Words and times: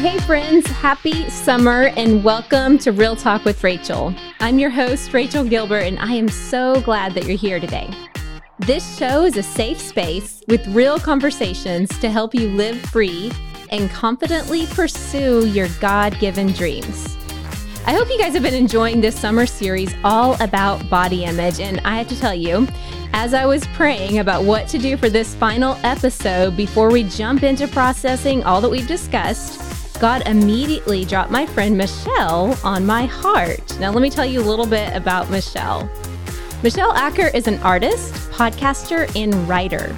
Hey, 0.00 0.18
friends, 0.20 0.66
happy 0.66 1.28
summer 1.28 1.88
and 1.94 2.24
welcome 2.24 2.78
to 2.78 2.90
Real 2.90 3.14
Talk 3.14 3.44
with 3.44 3.62
Rachel. 3.62 4.14
I'm 4.40 4.58
your 4.58 4.70
host, 4.70 5.12
Rachel 5.12 5.44
Gilbert, 5.44 5.82
and 5.82 5.98
I 5.98 6.14
am 6.14 6.26
so 6.26 6.80
glad 6.80 7.12
that 7.12 7.26
you're 7.26 7.36
here 7.36 7.60
today. 7.60 7.90
This 8.60 8.96
show 8.96 9.24
is 9.24 9.36
a 9.36 9.42
safe 9.42 9.78
space 9.78 10.42
with 10.48 10.66
real 10.68 10.98
conversations 10.98 11.90
to 11.98 12.08
help 12.08 12.34
you 12.34 12.48
live 12.48 12.80
free 12.80 13.30
and 13.68 13.90
confidently 13.90 14.64
pursue 14.68 15.46
your 15.48 15.68
God 15.82 16.18
given 16.18 16.46
dreams. 16.52 17.18
I 17.84 17.92
hope 17.92 18.08
you 18.08 18.18
guys 18.18 18.32
have 18.32 18.42
been 18.42 18.54
enjoying 18.54 19.02
this 19.02 19.20
summer 19.20 19.44
series 19.44 19.94
all 20.02 20.40
about 20.42 20.88
body 20.88 21.24
image. 21.24 21.60
And 21.60 21.78
I 21.84 21.98
have 21.98 22.08
to 22.08 22.18
tell 22.18 22.34
you, 22.34 22.66
as 23.12 23.34
I 23.34 23.44
was 23.44 23.66
praying 23.74 24.18
about 24.18 24.44
what 24.44 24.66
to 24.68 24.78
do 24.78 24.96
for 24.96 25.10
this 25.10 25.34
final 25.34 25.76
episode 25.82 26.56
before 26.56 26.90
we 26.90 27.04
jump 27.04 27.42
into 27.42 27.68
processing 27.68 28.42
all 28.44 28.62
that 28.62 28.70
we've 28.70 28.88
discussed, 28.88 29.69
God 30.00 30.26
immediately 30.26 31.04
dropped 31.04 31.30
my 31.30 31.44
friend 31.44 31.76
Michelle 31.76 32.58
on 32.64 32.86
my 32.86 33.04
heart. 33.04 33.78
Now, 33.78 33.92
let 33.92 34.00
me 34.00 34.08
tell 34.08 34.24
you 34.24 34.40
a 34.40 34.48
little 34.48 34.64
bit 34.64 34.96
about 34.96 35.28
Michelle. 35.28 35.90
Michelle 36.62 36.94
Acker 36.94 37.26
is 37.34 37.46
an 37.46 37.58
artist, 37.58 38.14
podcaster, 38.30 39.14
and 39.14 39.34
writer. 39.46 39.94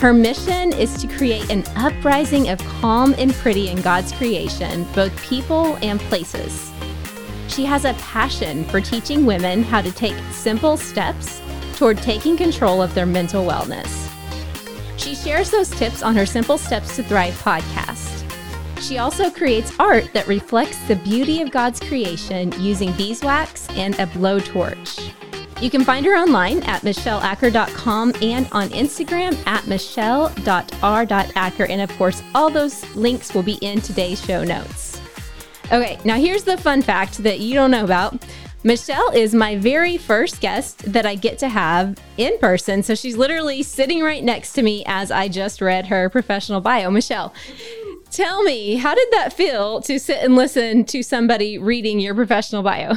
Her 0.00 0.14
mission 0.14 0.72
is 0.72 0.96
to 1.02 1.06
create 1.06 1.50
an 1.50 1.64
uprising 1.76 2.48
of 2.48 2.60
calm 2.80 3.14
and 3.18 3.34
pretty 3.34 3.68
in 3.68 3.82
God's 3.82 4.10
creation, 4.12 4.84
both 4.94 5.14
people 5.22 5.76
and 5.82 6.00
places. 6.00 6.72
She 7.48 7.66
has 7.66 7.84
a 7.84 7.92
passion 7.94 8.64
for 8.64 8.80
teaching 8.80 9.26
women 9.26 9.62
how 9.62 9.82
to 9.82 9.92
take 9.92 10.16
simple 10.30 10.78
steps 10.78 11.42
toward 11.76 11.98
taking 11.98 12.38
control 12.38 12.80
of 12.80 12.94
their 12.94 13.04
mental 13.04 13.44
wellness. 13.44 14.10
She 14.96 15.14
shares 15.14 15.50
those 15.50 15.68
tips 15.68 16.02
on 16.02 16.16
her 16.16 16.24
Simple 16.24 16.56
Steps 16.56 16.96
to 16.96 17.02
Thrive 17.02 17.34
podcast. 17.42 18.01
She 18.82 18.98
also 18.98 19.30
creates 19.30 19.72
art 19.78 20.12
that 20.12 20.26
reflects 20.26 20.76
the 20.88 20.96
beauty 20.96 21.40
of 21.40 21.52
God's 21.52 21.78
creation 21.78 22.52
using 22.60 22.92
beeswax 22.94 23.68
and 23.70 23.94
a 23.94 24.06
blowtorch. 24.06 25.12
You 25.62 25.70
can 25.70 25.84
find 25.84 26.04
her 26.04 26.16
online 26.16 26.64
at 26.64 26.82
michelleacker.com 26.82 28.14
and 28.20 28.48
on 28.50 28.70
Instagram 28.70 29.38
at 29.46 29.64
michelle.r.acker. 29.68 31.64
And 31.66 31.80
of 31.80 31.96
course, 31.96 32.20
all 32.34 32.50
those 32.50 32.84
links 32.96 33.32
will 33.32 33.44
be 33.44 33.54
in 33.60 33.80
today's 33.80 34.20
show 34.24 34.42
notes. 34.42 35.00
Okay, 35.66 36.00
now 36.04 36.16
here's 36.16 36.42
the 36.42 36.58
fun 36.58 36.82
fact 36.82 37.18
that 37.18 37.38
you 37.38 37.54
don't 37.54 37.70
know 37.70 37.84
about. 37.84 38.20
Michelle 38.64 39.10
is 39.10 39.34
my 39.34 39.56
very 39.56 39.96
first 39.96 40.40
guest 40.40 40.92
that 40.92 41.04
I 41.04 41.14
get 41.16 41.38
to 41.38 41.48
have 41.48 41.98
in 42.16 42.38
person. 42.38 42.82
So 42.82 42.94
she's 42.94 43.16
literally 43.16 43.62
sitting 43.62 44.02
right 44.02 44.22
next 44.22 44.52
to 44.54 44.62
me 44.62 44.84
as 44.86 45.10
I 45.10 45.28
just 45.28 45.60
read 45.60 45.86
her 45.86 46.08
professional 46.08 46.60
bio. 46.60 46.90
Michelle, 46.90 47.32
Tell 48.12 48.42
me, 48.42 48.74
how 48.74 48.94
did 48.94 49.08
that 49.12 49.32
feel 49.32 49.80
to 49.80 49.98
sit 49.98 50.22
and 50.22 50.36
listen 50.36 50.84
to 50.84 51.02
somebody 51.02 51.56
reading 51.56 51.98
your 51.98 52.14
professional 52.14 52.62
bio? 52.62 52.92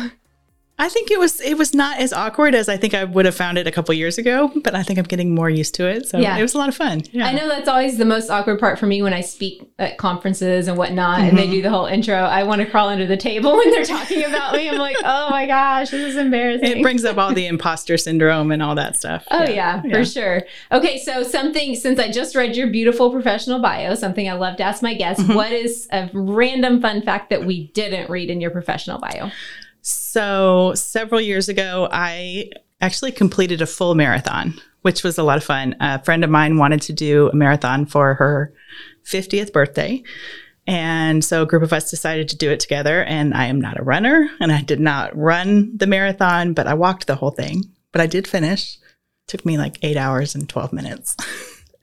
I 0.78 0.90
think 0.90 1.10
it 1.10 1.18
was 1.18 1.40
it 1.40 1.58
was 1.58 1.74
not 1.74 2.00
as 2.00 2.12
awkward 2.12 2.54
as 2.54 2.68
I 2.68 2.76
think 2.76 2.94
I 2.94 3.06
would 3.06 3.24
have 3.24 3.36
found 3.36 3.58
it 3.58 3.66
a 3.66 3.72
couple 3.72 3.94
years 3.94 4.18
ago, 4.18 4.52
but 4.62 4.76
I 4.76 4.84
think 4.84 5.00
I'm 5.00 5.06
getting 5.06 5.34
more 5.34 5.50
used 5.50 5.74
to 5.76 5.88
it. 5.88 6.06
So 6.06 6.18
yeah. 6.18 6.38
it 6.38 6.42
was 6.42 6.54
a 6.54 6.58
lot 6.58 6.68
of 6.68 6.76
fun. 6.76 7.04
Yeah. 7.14 7.28
I 7.28 7.32
know 7.32 7.48
that's 7.48 7.70
always 7.70 7.98
the 7.98 8.04
most 8.04 8.30
awkward 8.30 8.60
part 8.60 8.78
for 8.78 8.86
me 8.86 9.02
when 9.02 9.14
I 9.14 9.22
speak 9.22 9.66
at 9.80 9.98
conferences 9.98 10.68
and 10.68 10.78
whatnot, 10.78 11.20
mm-hmm. 11.20 11.30
and 11.30 11.38
they 11.38 11.44
mm-hmm. 11.44 11.52
do 11.52 11.62
the 11.62 11.70
whole 11.70 11.86
intro. 11.86 12.16
I 12.16 12.44
want 12.44 12.60
to 12.60 12.70
crawl 12.70 12.90
under 12.90 13.08
the 13.08 13.16
table 13.16 13.56
when 13.56 13.72
they're 13.72 13.86
talking 13.86 14.26
about 14.26 14.54
me. 14.54 14.68
I'm 14.68 14.78
like, 14.78 14.98
oh 15.02 15.30
my 15.30 15.48
gosh, 15.48 15.92
this 15.92 16.02
is 16.02 16.18
embarrassing. 16.18 16.80
It 16.80 16.82
brings 16.82 17.06
up 17.06 17.18
all 17.18 17.34
the 17.34 17.48
imposter 17.48 17.98
syndrome 17.98 18.52
and 18.52 18.62
all 18.62 18.76
that 18.76 18.98
stuff. 18.98 19.24
Oh 19.32 19.44
yeah, 19.44 19.82
yeah, 19.86 19.94
for 19.94 20.04
sure. 20.04 20.44
Okay, 20.74 21.00
so 21.00 21.24
something 21.24 21.76
since 21.76 22.00
I 22.02 22.12
just 22.12 22.36
read 22.36 22.58
your 22.58 22.68
beautiful 22.68 23.12
professional 23.12 23.60
bio, 23.60 23.96
something 23.96 24.30
I 24.30 24.34
love 24.34 24.58
to 24.58 24.64
ask 24.64 24.84
my 24.84 24.94
guests: 24.94 25.24
mm-hmm. 25.24 25.36
what 25.36 25.54
is 25.54 25.88
a 25.94 26.10
random 26.14 26.82
fun 26.82 27.02
fact 27.02 27.30
that 27.30 27.46
we 27.46 27.68
didn't 27.68 28.10
read 28.10 28.30
in 28.30 28.42
your 28.42 28.52
professional 28.52 29.00
bio? 29.00 29.32
So, 30.16 30.72
several 30.76 31.20
years 31.20 31.50
ago, 31.50 31.90
I 31.92 32.50
actually 32.80 33.12
completed 33.12 33.62
a 33.62 33.66
full 33.66 33.96
marathon, 33.96 34.54
which 34.82 35.04
was 35.04 35.18
a 35.18 35.24
lot 35.24 35.36
of 35.36 35.44
fun. 35.44 35.76
A 35.82 36.02
friend 36.06 36.24
of 36.24 36.30
mine 36.30 36.58
wanted 36.58 36.82
to 36.84 36.94
do 36.94 37.28
a 37.28 37.36
marathon 37.36 37.86
for 37.86 38.14
her 38.14 38.54
50th 39.04 39.52
birthday. 39.52 40.02
And 40.68 41.22
so 41.22 41.44
a 41.44 41.46
group 41.46 41.64
of 41.64 41.74
us 41.74 41.92
decided 41.92 42.30
to 42.30 42.38
do 42.38 42.50
it 42.50 42.62
together. 42.62 43.04
And 43.04 43.34
I 43.34 43.48
am 43.48 43.60
not 43.60 43.78
a 43.78 43.84
runner 43.84 44.30
and 44.40 44.54
I 44.54 44.62
did 44.62 44.80
not 44.80 45.14
run 45.18 45.76
the 45.76 45.86
marathon, 45.86 46.54
but 46.54 46.66
I 46.66 46.76
walked 46.76 47.08
the 47.08 47.16
whole 47.16 47.32
thing. 47.32 47.66
But 47.92 48.00
I 48.00 48.08
did 48.08 48.26
finish. 48.26 48.78
It 48.78 49.28
took 49.28 49.46
me 49.46 49.58
like 49.58 49.80
eight 49.82 49.98
hours 49.98 50.34
and 50.34 50.48
12 50.48 50.72
minutes. 50.72 51.18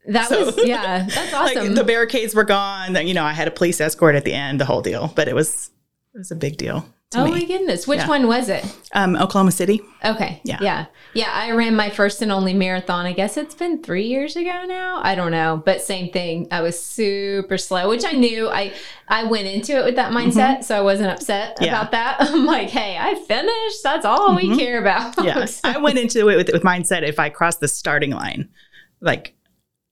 That 0.08 0.30
so, 0.30 0.46
was, 0.46 0.66
yeah, 0.66 1.06
that's 1.06 1.32
awesome. 1.32 1.64
Like 1.64 1.74
the 1.76 1.84
barricades 1.84 2.34
were 2.34 2.42
gone. 2.42 2.96
You 3.06 3.14
know, 3.14 3.22
I 3.22 3.32
had 3.32 3.46
a 3.46 3.52
police 3.52 3.80
escort 3.80 4.16
at 4.16 4.24
the 4.24 4.32
end, 4.32 4.58
the 4.58 4.64
whole 4.64 4.82
deal, 4.82 5.12
but 5.14 5.28
it 5.28 5.34
was, 5.36 5.70
it 6.12 6.18
was 6.18 6.32
a 6.32 6.34
big 6.34 6.56
deal 6.56 6.84
oh 7.16 7.24
me. 7.24 7.30
my 7.30 7.44
goodness. 7.44 7.86
Which 7.86 8.00
yeah. 8.00 8.08
one 8.08 8.26
was 8.26 8.48
it? 8.48 8.64
Um, 8.92 9.16
Oklahoma 9.16 9.52
City. 9.52 9.80
Okay. 10.04 10.40
Yeah. 10.44 10.58
Yeah. 10.60 10.86
Yeah. 11.14 11.30
I 11.32 11.52
ran 11.52 11.76
my 11.76 11.90
first 11.90 12.22
and 12.22 12.32
only 12.32 12.54
marathon. 12.54 13.06
I 13.06 13.12
guess 13.12 13.36
it's 13.36 13.54
been 13.54 13.82
three 13.82 14.06
years 14.06 14.36
ago 14.36 14.64
now. 14.66 15.00
I 15.02 15.14
don't 15.14 15.30
know. 15.30 15.62
But 15.64 15.80
same 15.80 16.12
thing. 16.12 16.48
I 16.50 16.60
was 16.60 16.80
super 16.82 17.58
slow, 17.58 17.88
which 17.88 18.04
I 18.04 18.12
knew 18.12 18.48
I 18.48 18.72
I 19.08 19.24
went 19.24 19.46
into 19.46 19.78
it 19.78 19.84
with 19.84 19.96
that 19.96 20.12
mm-hmm. 20.12 20.28
mindset. 20.28 20.54
Mm-hmm. 20.54 20.62
So 20.62 20.78
I 20.78 20.80
wasn't 20.80 21.10
upset 21.10 21.58
yeah. 21.60 21.68
about 21.68 21.92
that. 21.92 22.16
I'm 22.20 22.46
like, 22.46 22.70
hey, 22.70 22.96
I 22.98 23.14
finished. 23.14 23.82
That's 23.82 24.04
all 24.04 24.30
mm-hmm. 24.30 24.50
we 24.50 24.56
care 24.56 24.80
about. 24.80 25.14
Yeah. 25.22 25.44
so. 25.44 25.68
I 25.68 25.78
went 25.78 25.98
into 25.98 26.28
it 26.28 26.36
with, 26.36 26.50
with 26.52 26.62
mindset 26.62 27.02
if 27.02 27.20
I 27.20 27.28
crossed 27.28 27.60
the 27.60 27.68
starting 27.68 28.10
line, 28.10 28.48
like, 29.00 29.34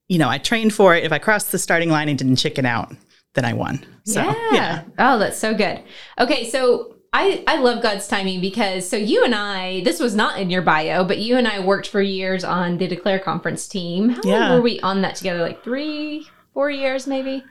you 0.09 0.19
know, 0.19 0.29
I 0.29 0.39
trained 0.39 0.75
for 0.75 0.97
it. 0.97 1.05
If 1.05 1.13
I 1.13 1.19
crossed 1.19 1.53
the 1.53 1.59
starting 1.59 1.89
line 1.89 2.09
and 2.09 2.19
didn't 2.19 2.37
chicken 2.37 2.67
out, 2.67 2.93
then 3.35 3.45
I 3.45 3.53
won. 3.53 3.87
So, 4.05 4.23
yeah. 4.23 4.53
yeah. 4.53 4.83
Oh, 4.99 5.19
that's 5.19 5.39
so 5.39 5.55
good. 5.55 5.83
Okay. 6.19 6.51
So 6.51 6.97
I, 7.13 7.43
I 7.47 7.57
love 7.57 7.83
God's 7.83 8.07
timing 8.07 8.41
because 8.41 8.89
so 8.89 8.97
you 8.97 9.25
and 9.25 9.35
I, 9.35 9.83
this 9.83 9.99
was 9.99 10.15
not 10.15 10.39
in 10.39 10.49
your 10.49 10.63
bio, 10.63 11.05
but 11.05 11.19
you 11.19 11.37
and 11.37 11.49
I 11.49 11.59
worked 11.59 11.89
for 11.89 12.01
years 12.01 12.45
on 12.45 12.79
the 12.79 12.87
Declare 12.87 13.19
conference 13.21 13.67
team. 13.67 14.11
How 14.11 14.21
yeah. 14.25 14.39
long 14.39 14.57
were 14.57 14.63
we 14.63 14.79
on 14.81 15.03
that 15.03 15.17
together? 15.17 15.41
Like 15.41 15.65
three, 15.65 16.29
four 16.55 16.71
years 16.71 17.07
maybe? 17.09 17.43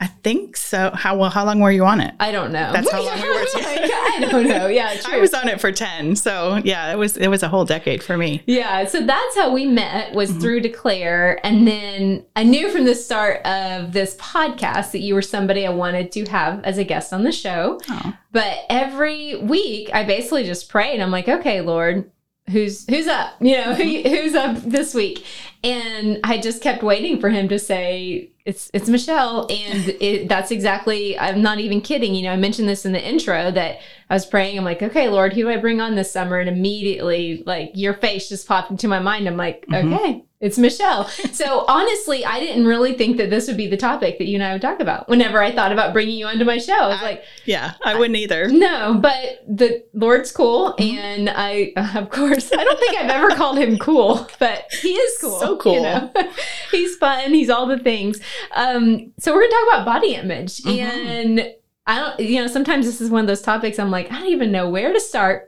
I 0.00 0.06
think 0.06 0.56
so. 0.56 0.92
How 0.94 1.16
well? 1.16 1.28
How 1.28 1.44
long 1.44 1.58
were 1.58 1.72
you 1.72 1.84
on 1.84 2.00
it? 2.00 2.14
I 2.20 2.30
don't 2.30 2.52
know. 2.52 2.72
That's 2.72 2.90
how 2.90 3.02
long 3.04 3.20
we 3.20 3.28
were. 3.28 3.44
I 3.56 4.28
don't 4.30 4.46
know. 4.46 4.68
Yeah, 4.68 4.94
true. 5.00 5.14
I 5.14 5.18
was 5.18 5.34
on 5.34 5.48
it 5.48 5.60
for 5.60 5.72
ten. 5.72 6.14
So 6.14 6.60
yeah, 6.64 6.92
it 6.92 6.96
was 6.96 7.16
it 7.16 7.26
was 7.26 7.42
a 7.42 7.48
whole 7.48 7.64
decade 7.64 8.02
for 8.02 8.16
me. 8.16 8.42
Yeah. 8.46 8.86
So 8.86 9.04
that's 9.04 9.36
how 9.36 9.52
we 9.52 9.66
met 9.66 10.14
was 10.14 10.30
mm-hmm. 10.30 10.40
through 10.40 10.60
Declare, 10.60 11.44
and 11.44 11.66
then 11.66 12.24
I 12.36 12.44
knew 12.44 12.70
from 12.70 12.84
the 12.84 12.94
start 12.94 13.44
of 13.44 13.92
this 13.92 14.14
podcast 14.16 14.92
that 14.92 15.00
you 15.00 15.14
were 15.14 15.22
somebody 15.22 15.66
I 15.66 15.70
wanted 15.70 16.12
to 16.12 16.24
have 16.26 16.62
as 16.64 16.78
a 16.78 16.84
guest 16.84 17.12
on 17.12 17.24
the 17.24 17.32
show. 17.32 17.80
Oh. 17.90 18.16
But 18.30 18.58
every 18.68 19.36
week, 19.36 19.90
I 19.92 20.04
basically 20.04 20.44
just 20.44 20.68
pray, 20.68 20.92
and 20.92 21.02
I'm 21.02 21.10
like, 21.10 21.28
okay, 21.28 21.60
Lord, 21.60 22.08
who's 22.50 22.86
who's 22.88 23.06
up 23.06 23.34
you 23.40 23.56
know 23.56 23.74
who, 23.74 23.82
who's 24.02 24.34
up 24.34 24.56
this 24.62 24.94
week 24.94 25.24
and 25.62 26.18
i 26.24 26.38
just 26.38 26.62
kept 26.62 26.82
waiting 26.82 27.20
for 27.20 27.30
him 27.30 27.48
to 27.48 27.58
say 27.58 28.30
it's 28.48 28.70
it's 28.72 28.88
Michelle, 28.88 29.42
and 29.50 29.88
it, 30.00 30.28
that's 30.28 30.50
exactly. 30.50 31.18
I'm 31.18 31.42
not 31.42 31.58
even 31.60 31.82
kidding. 31.82 32.14
You 32.14 32.22
know, 32.22 32.32
I 32.32 32.36
mentioned 32.36 32.66
this 32.66 32.86
in 32.86 32.92
the 32.92 33.06
intro 33.06 33.50
that 33.50 33.78
I 34.08 34.14
was 34.14 34.24
praying. 34.24 34.56
I'm 34.56 34.64
like, 34.64 34.82
okay, 34.82 35.08
Lord, 35.10 35.34
who 35.34 35.42
do 35.42 35.50
I 35.50 35.58
bring 35.58 35.82
on 35.82 35.94
this 35.94 36.10
summer? 36.10 36.38
And 36.38 36.48
immediately, 36.48 37.42
like 37.44 37.72
your 37.74 37.92
face 37.92 38.30
just 38.30 38.48
popped 38.48 38.70
into 38.70 38.88
my 38.88 39.00
mind. 39.00 39.28
I'm 39.28 39.36
like, 39.36 39.66
mm-hmm. 39.66 39.92
okay, 39.92 40.24
it's 40.40 40.56
Michelle. 40.56 41.08
so 41.08 41.64
honestly, 41.68 42.24
I 42.24 42.38
didn't 42.38 42.66
really 42.66 42.94
think 42.94 43.16
that 43.16 43.30
this 43.30 43.48
would 43.48 43.56
be 43.56 43.66
the 43.66 43.76
topic 43.76 44.18
that 44.18 44.26
you 44.26 44.34
and 44.34 44.44
I 44.44 44.52
would 44.52 44.62
talk 44.62 44.80
about. 44.80 45.08
Whenever 45.08 45.42
I 45.42 45.52
thought 45.52 45.72
about 45.72 45.92
bringing 45.92 46.16
you 46.16 46.26
onto 46.26 46.44
my 46.44 46.58
show, 46.58 46.74
I 46.74 46.88
was 46.88 47.00
I, 47.00 47.02
like, 47.02 47.24
yeah, 47.44 47.74
I 47.84 47.98
wouldn't 47.98 48.16
either. 48.16 48.48
No, 48.48 48.98
but 49.00 49.44
the 49.48 49.84
Lord's 49.94 50.30
cool, 50.30 50.74
mm-hmm. 50.78 50.96
and 50.96 51.30
I, 51.30 51.72
of 51.96 52.10
course, 52.10 52.52
I 52.52 52.62
don't 52.62 52.78
think 52.78 52.96
I've 52.96 53.10
ever 53.10 53.30
called 53.34 53.58
him 53.58 53.78
cool, 53.78 54.28
but 54.38 54.72
he 54.80 54.90
is 54.90 55.18
cool. 55.20 55.40
So 55.40 55.56
cool. 55.56 55.74
You 55.74 55.82
know? 55.82 56.12
he's 56.70 56.96
fun. 56.96 57.34
He's 57.34 57.50
all 57.50 57.66
the 57.66 57.78
things. 57.78 58.20
Um, 58.54 59.12
so 59.18 59.34
we're 59.34 59.42
gonna 59.42 59.52
talk 59.52 59.68
about 59.72 59.86
body 59.86 60.14
image, 60.14 60.58
mm-hmm. 60.58 60.78
and 60.78 61.54
I 61.86 61.98
don't, 61.98 62.20
you 62.20 62.40
know, 62.40 62.46
sometimes 62.46 62.86
this 62.86 63.00
is 63.00 63.10
one 63.10 63.22
of 63.22 63.26
those 63.26 63.42
topics. 63.42 63.78
I'm 63.78 63.90
like, 63.90 64.12
I 64.12 64.18
don't 64.20 64.28
even 64.28 64.52
know 64.52 64.68
where 64.68 64.92
to 64.92 65.00
start 65.00 65.47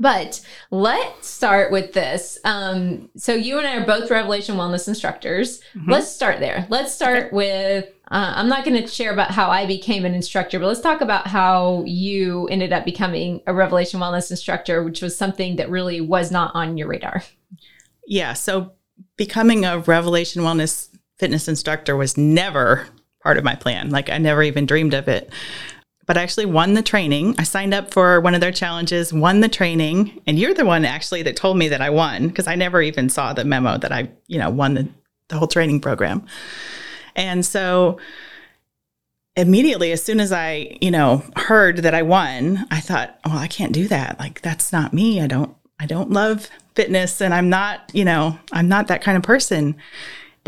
but 0.00 0.40
let's 0.70 1.28
start 1.28 1.70
with 1.70 1.92
this. 1.92 2.38
Um, 2.44 3.10
so 3.16 3.34
you 3.34 3.58
and 3.58 3.66
I 3.66 3.76
are 3.76 3.86
both 3.86 4.10
Revelation 4.10 4.56
Wellness 4.56 4.88
instructors. 4.88 5.60
Mm-hmm. 5.74 5.90
Let's 5.90 6.10
start 6.10 6.40
there. 6.40 6.66
Let's 6.70 6.92
start 6.92 7.26
okay. 7.26 7.36
with. 7.36 7.84
Uh, 8.10 8.32
I'm 8.34 8.48
not 8.48 8.64
going 8.64 8.82
to 8.82 8.88
share 8.88 9.12
about 9.12 9.30
how 9.30 9.50
I 9.50 9.66
became 9.66 10.04
an 10.04 10.14
instructor, 10.14 10.58
but 10.58 10.66
let's 10.66 10.80
talk 10.80 11.00
about 11.00 11.28
how 11.28 11.84
you 11.86 12.48
ended 12.48 12.72
up 12.72 12.84
becoming 12.84 13.42
a 13.46 13.54
Revelation 13.54 14.00
Wellness 14.00 14.30
instructor, 14.30 14.82
which 14.82 15.02
was 15.02 15.16
something 15.16 15.56
that 15.56 15.70
really 15.70 16.00
was 16.00 16.32
not 16.32 16.50
on 16.54 16.76
your 16.76 16.88
radar. 16.88 17.22
Yeah. 18.06 18.32
So 18.32 18.72
becoming 19.16 19.64
a 19.64 19.78
Revelation 19.80 20.42
Wellness 20.42 20.88
fitness 21.18 21.46
instructor 21.46 21.94
was 21.94 22.16
never 22.16 22.88
part 23.22 23.36
of 23.36 23.44
my 23.44 23.54
plan. 23.54 23.90
Like 23.90 24.08
I 24.08 24.16
never 24.16 24.42
even 24.42 24.64
dreamed 24.66 24.94
of 24.94 25.06
it 25.06 25.30
but 26.10 26.18
I 26.18 26.24
actually 26.24 26.46
won 26.46 26.74
the 26.74 26.82
training. 26.82 27.36
I 27.38 27.44
signed 27.44 27.72
up 27.72 27.92
for 27.92 28.20
one 28.20 28.34
of 28.34 28.40
their 28.40 28.50
challenges, 28.50 29.12
won 29.12 29.38
the 29.38 29.48
training, 29.48 30.20
and 30.26 30.40
you're 30.40 30.54
the 30.54 30.64
one 30.64 30.84
actually 30.84 31.22
that 31.22 31.36
told 31.36 31.56
me 31.56 31.68
that 31.68 31.80
I 31.80 31.90
won 31.90 32.26
because 32.26 32.48
I 32.48 32.56
never 32.56 32.82
even 32.82 33.08
saw 33.08 33.32
the 33.32 33.44
memo 33.44 33.78
that 33.78 33.92
I, 33.92 34.10
you 34.26 34.36
know, 34.36 34.50
won 34.50 34.74
the, 34.74 34.88
the 35.28 35.38
whole 35.38 35.46
training 35.46 35.80
program. 35.80 36.26
And 37.14 37.46
so 37.46 38.00
immediately, 39.36 39.92
as 39.92 40.02
soon 40.02 40.18
as 40.18 40.32
I, 40.32 40.76
you 40.80 40.90
know, 40.90 41.22
heard 41.36 41.76
that 41.76 41.94
I 41.94 42.02
won, 42.02 42.66
I 42.72 42.80
thought, 42.80 43.16
oh, 43.24 43.38
I 43.38 43.46
can't 43.46 43.72
do 43.72 43.86
that. 43.86 44.18
Like, 44.18 44.40
that's 44.40 44.72
not 44.72 44.92
me. 44.92 45.20
I 45.20 45.28
don't, 45.28 45.56
I 45.78 45.86
don't 45.86 46.10
love 46.10 46.50
fitness 46.74 47.20
and 47.20 47.32
I'm 47.32 47.48
not, 47.48 47.88
you 47.94 48.04
know, 48.04 48.36
I'm 48.50 48.66
not 48.66 48.88
that 48.88 49.00
kind 49.00 49.16
of 49.16 49.22
person. 49.22 49.76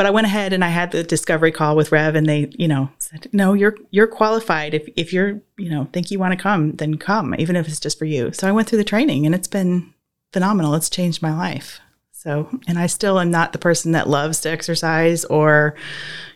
But 0.02 0.08
I 0.08 0.10
went 0.10 0.26
ahead 0.26 0.52
and 0.52 0.64
I 0.64 0.68
had 0.68 0.90
the 0.90 1.04
discovery 1.04 1.52
call 1.52 1.76
with 1.76 1.92
Rev 1.92 2.16
and 2.16 2.28
they, 2.28 2.50
you 2.58 2.66
know, 2.66 2.90
said, 2.98 3.28
no, 3.32 3.52
you're, 3.52 3.76
you're 3.92 4.08
qualified. 4.08 4.74
If, 4.74 4.88
if 4.96 5.12
you're, 5.12 5.40
you 5.56 5.70
know, 5.70 5.86
think 5.92 6.10
you 6.10 6.18
want 6.18 6.36
to 6.36 6.42
come, 6.42 6.72
then 6.72 6.96
come, 6.96 7.36
even 7.38 7.54
if 7.54 7.68
it's 7.68 7.78
just 7.78 8.00
for 8.00 8.04
you. 8.04 8.32
So 8.32 8.48
I 8.48 8.50
went 8.50 8.68
through 8.68 8.78
the 8.78 8.84
training 8.84 9.26
and 9.26 9.32
it's 9.32 9.46
been 9.46 9.94
phenomenal. 10.32 10.74
It's 10.74 10.90
changed 10.90 11.22
my 11.22 11.32
life. 11.32 11.78
So, 12.10 12.48
and 12.66 12.80
I 12.80 12.88
still 12.88 13.20
am 13.20 13.30
not 13.30 13.52
the 13.52 13.60
person 13.60 13.92
that 13.92 14.08
loves 14.08 14.40
to 14.40 14.50
exercise 14.50 15.24
or, 15.26 15.76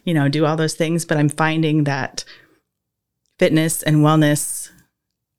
you 0.05 0.15
know, 0.15 0.29
do 0.29 0.47
all 0.47 0.57
those 0.57 0.75
things, 0.75 1.05
but 1.05 1.19
I'm 1.19 1.29
finding 1.29 1.83
that 1.85 2.25
fitness 3.41 3.83
and 3.83 3.97
wellness 3.97 4.71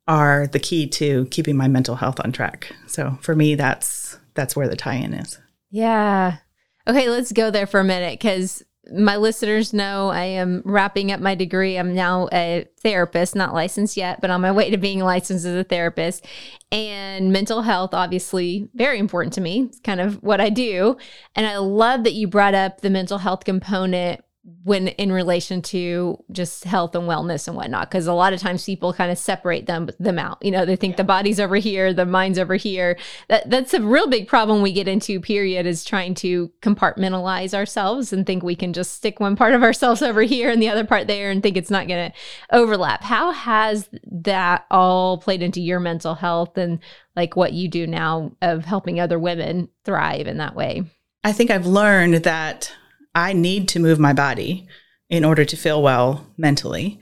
are 0.05 0.47
the 0.47 0.59
key 0.59 0.85
to 0.87 1.27
keeping 1.27 1.55
my 1.55 1.69
mental 1.69 1.95
health 1.95 2.19
on 2.25 2.33
track. 2.33 2.75
So 2.87 3.17
for 3.21 3.37
me, 3.37 3.55
that's 3.55 4.19
that's 4.33 4.53
where 4.53 4.67
the 4.67 4.75
tie-in 4.75 5.13
is. 5.13 5.39
Yeah. 5.69 6.39
Okay, 6.87 7.09
let's 7.09 7.33
go 7.33 7.51
there 7.51 7.67
for 7.67 7.81
a 7.81 7.83
minute 7.83 8.17
because 8.19 8.63
my 8.93 9.17
listeners 9.17 9.73
know 9.73 10.07
I 10.07 10.23
am 10.23 10.61
wrapping 10.63 11.11
up 11.11 11.19
my 11.19 11.35
degree. 11.35 11.77
I'm 11.77 11.93
now 11.93 12.29
a 12.31 12.65
therapist, 12.81 13.35
not 13.35 13.53
licensed 13.53 13.97
yet, 13.97 14.21
but 14.21 14.29
on 14.29 14.39
my 14.39 14.53
way 14.53 14.69
to 14.69 14.77
being 14.77 14.99
licensed 14.99 15.45
as 15.45 15.55
a 15.55 15.65
therapist. 15.65 16.25
And 16.71 17.33
mental 17.33 17.61
health, 17.61 17.93
obviously, 17.93 18.69
very 18.73 18.99
important 18.99 19.33
to 19.33 19.41
me. 19.41 19.63
It's 19.63 19.79
kind 19.81 19.99
of 19.99 20.23
what 20.23 20.39
I 20.39 20.49
do. 20.49 20.95
And 21.35 21.45
I 21.45 21.57
love 21.57 22.05
that 22.05 22.13
you 22.13 22.27
brought 22.27 22.55
up 22.55 22.79
the 22.79 22.89
mental 22.89 23.17
health 23.17 23.43
component 23.43 24.21
when 24.63 24.87
in 24.87 25.11
relation 25.11 25.61
to 25.61 26.23
just 26.31 26.63
health 26.63 26.95
and 26.95 27.03
wellness 27.03 27.47
and 27.47 27.57
whatnot 27.57 27.89
because 27.89 28.07
a 28.07 28.13
lot 28.13 28.31
of 28.31 28.39
times 28.39 28.63
people 28.63 28.93
kind 28.93 29.11
of 29.11 29.17
separate 29.17 29.65
them 29.65 29.89
them 29.99 30.17
out. 30.17 30.37
You 30.41 30.51
know 30.51 30.65
they 30.65 30.77
think 30.77 30.93
yeah. 30.93 30.97
the 30.97 31.03
body's 31.03 31.39
over 31.39 31.57
here 31.57 31.93
the 31.93 32.05
mind's 32.05 32.39
over 32.39 32.55
here. 32.55 32.97
That 33.27 33.49
that's 33.49 33.73
a 33.73 33.81
real 33.81 34.07
big 34.07 34.27
problem 34.27 34.61
we 34.61 34.71
get 34.71 34.87
into 34.87 35.19
period 35.19 35.65
is 35.65 35.83
trying 35.83 36.13
to 36.15 36.49
compartmentalize 36.61 37.53
ourselves 37.53 38.13
and 38.13 38.25
think 38.25 38.41
we 38.41 38.55
can 38.55 38.71
just 38.71 38.93
stick 38.93 39.19
one 39.19 39.35
part 39.35 39.53
of 39.53 39.63
ourselves 39.63 40.01
over 40.01 40.21
here 40.21 40.49
and 40.49 40.61
the 40.61 40.69
other 40.69 40.85
part 40.85 41.07
there 41.07 41.29
and 41.29 41.43
think 41.43 41.57
it's 41.57 41.71
not 41.71 41.87
going 41.87 42.09
to 42.11 42.17
overlap. 42.55 43.03
How 43.03 43.31
has 43.33 43.89
that 44.09 44.65
all 44.71 45.17
played 45.17 45.41
into 45.41 45.59
your 45.59 45.81
mental 45.81 46.15
health 46.15 46.57
and 46.57 46.79
like 47.17 47.35
what 47.35 47.51
you 47.51 47.67
do 47.67 47.85
now 47.85 48.31
of 48.41 48.63
helping 48.63 48.99
other 48.99 49.19
women 49.19 49.67
thrive 49.83 50.27
in 50.27 50.37
that 50.37 50.55
way? 50.55 50.83
I 51.23 51.33
think 51.33 51.51
i've 51.51 51.65
learned 51.65 52.13
that 52.23 52.71
I 53.17 53.33
need 53.33 53.67
to 53.69 53.79
move 53.79 53.97
my 53.97 54.13
body 54.13 54.67
in 55.09 55.25
order 55.25 55.43
to 55.43 55.57
feel 55.57 55.81
well 55.81 56.27
mentally. 56.37 56.99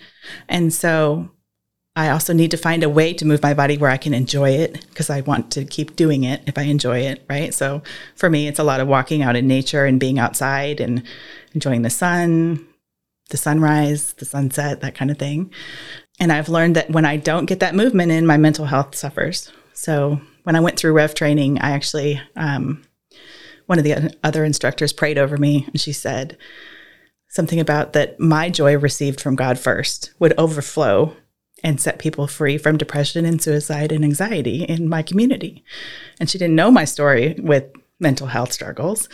And 0.47 0.73
so 0.73 1.29
I 1.93 2.09
also 2.09 2.31
need 2.31 2.51
to 2.51 2.57
find 2.57 2.83
a 2.83 2.89
way 2.89 3.13
to 3.13 3.25
move 3.25 3.43
my 3.43 3.53
body 3.53 3.77
where 3.77 3.89
I 3.89 3.97
can 3.97 4.13
enjoy 4.13 4.51
it 4.51 4.85
because 4.87 5.09
I 5.09 5.21
want 5.21 5.51
to 5.51 5.65
keep 5.65 5.97
doing 5.97 6.23
it 6.23 6.41
if 6.47 6.57
I 6.57 6.63
enjoy 6.63 6.99
it, 6.99 7.25
right? 7.29 7.53
So 7.53 7.83
for 8.15 8.29
me, 8.29 8.47
it's 8.47 8.59
a 8.59 8.63
lot 8.63 8.79
of 8.79 8.87
walking 8.87 9.23
out 9.23 9.35
in 9.35 9.45
nature 9.45 9.83
and 9.83 9.99
being 9.99 10.17
outside 10.17 10.79
and 10.79 11.03
enjoying 11.53 11.81
the 11.81 11.89
sun, 11.89 12.65
the 13.29 13.37
sunrise, 13.37 14.13
the 14.13 14.25
sunset, 14.25 14.79
that 14.79 14.95
kind 14.95 15.11
of 15.11 15.19
thing. 15.19 15.51
And 16.17 16.31
I've 16.31 16.47
learned 16.47 16.77
that 16.77 16.91
when 16.91 17.03
I 17.03 17.17
don't 17.17 17.45
get 17.45 17.59
that 17.59 17.75
movement 17.75 18.13
in, 18.13 18.25
my 18.25 18.37
mental 18.37 18.65
health 18.65 18.95
suffers. 18.95 19.51
So 19.73 20.21
when 20.43 20.55
I 20.55 20.61
went 20.61 20.79
through 20.79 20.93
Rev 20.93 21.13
training, 21.13 21.59
I 21.59 21.71
actually 21.71 22.21
um, 22.37 22.85
one 23.65 23.77
of 23.77 23.83
the 23.83 24.15
other 24.23 24.43
instructors 24.43 24.93
prayed 24.93 25.17
over 25.17 25.37
me 25.37 25.65
and 25.67 25.79
she 25.79 25.91
said 25.93 26.37
something 27.29 27.59
about 27.59 27.93
that 27.93 28.19
my 28.19 28.49
joy 28.49 28.77
received 28.77 29.19
from 29.19 29.35
God 29.35 29.59
first 29.59 30.13
would 30.19 30.33
overflow 30.37 31.15
and 31.63 31.81
set 31.81 31.99
people 31.99 32.27
free 32.27 32.57
from 32.57 32.77
depression 32.77 33.25
and 33.25 33.41
suicide 33.41 33.91
and 33.91 34.03
anxiety 34.03 34.63
in 34.63 34.87
my 34.87 35.01
community. 35.01 35.63
And 36.19 36.29
she 36.29 36.37
didn't 36.37 36.55
know 36.55 36.71
my 36.71 36.85
story 36.85 37.35
with 37.39 37.65
mental 37.99 38.27
health 38.27 38.53
struggles. 38.53 39.09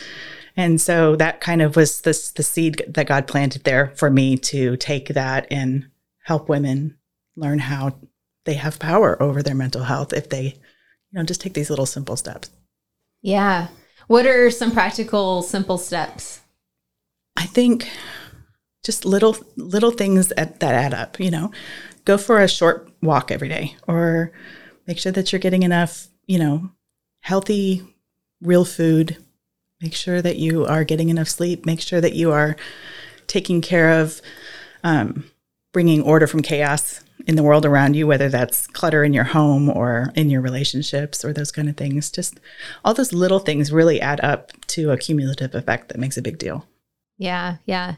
And 0.56 0.80
so 0.80 1.16
that 1.16 1.40
kind 1.40 1.62
of 1.62 1.76
was 1.76 2.02
this 2.02 2.30
the 2.30 2.42
seed 2.42 2.84
that 2.88 3.06
God 3.06 3.26
planted 3.26 3.64
there 3.64 3.92
for 3.96 4.10
me 4.10 4.36
to 4.36 4.76
take 4.76 5.08
that 5.08 5.46
and 5.50 5.88
help 6.24 6.48
women 6.48 6.98
learn 7.36 7.58
how 7.58 7.96
they 8.44 8.54
have 8.54 8.78
power 8.78 9.20
over 9.22 9.42
their 9.42 9.54
mental 9.54 9.84
health 9.84 10.12
if 10.12 10.28
they, 10.28 10.42
you 10.42 11.12
know, 11.12 11.22
just 11.22 11.40
take 11.40 11.54
these 11.54 11.70
little 11.70 11.86
simple 11.86 12.16
steps. 12.16 12.50
Yeah. 13.22 13.68
What 14.12 14.26
are 14.26 14.50
some 14.50 14.72
practical, 14.72 15.40
simple 15.40 15.78
steps? 15.78 16.42
I 17.34 17.46
think 17.46 17.88
just 18.84 19.06
little 19.06 19.38
little 19.56 19.90
things 19.90 20.28
that, 20.28 20.60
that 20.60 20.74
add 20.74 20.92
up. 20.92 21.18
You 21.18 21.30
know, 21.30 21.50
go 22.04 22.18
for 22.18 22.38
a 22.38 22.46
short 22.46 22.92
walk 23.00 23.30
every 23.30 23.48
day, 23.48 23.74
or 23.88 24.30
make 24.86 24.98
sure 24.98 25.12
that 25.12 25.32
you're 25.32 25.38
getting 25.38 25.62
enough. 25.62 26.08
You 26.26 26.40
know, 26.40 26.70
healthy, 27.20 27.84
real 28.42 28.66
food. 28.66 29.16
Make 29.80 29.94
sure 29.94 30.20
that 30.20 30.36
you 30.36 30.66
are 30.66 30.84
getting 30.84 31.08
enough 31.08 31.28
sleep. 31.28 31.64
Make 31.64 31.80
sure 31.80 32.02
that 32.02 32.12
you 32.12 32.32
are 32.32 32.54
taking 33.28 33.62
care 33.62 33.98
of 33.98 34.20
um, 34.84 35.24
bringing 35.72 36.02
order 36.02 36.26
from 36.26 36.42
chaos 36.42 37.00
in 37.26 37.36
the 37.36 37.42
world 37.42 37.64
around 37.64 37.94
you, 37.94 38.06
whether 38.06 38.28
that's 38.28 38.66
clutter 38.68 39.04
in 39.04 39.12
your 39.12 39.24
home 39.24 39.68
or 39.68 40.12
in 40.14 40.30
your 40.30 40.40
relationships 40.40 41.24
or 41.24 41.32
those 41.32 41.52
kind 41.52 41.68
of 41.68 41.76
things. 41.76 42.10
Just 42.10 42.40
all 42.84 42.94
those 42.94 43.12
little 43.12 43.38
things 43.38 43.72
really 43.72 44.00
add 44.00 44.20
up 44.20 44.52
to 44.68 44.90
a 44.90 44.96
cumulative 44.96 45.54
effect 45.54 45.88
that 45.88 45.98
makes 45.98 46.16
a 46.16 46.22
big 46.22 46.38
deal. 46.38 46.66
Yeah, 47.18 47.56
yeah. 47.66 47.96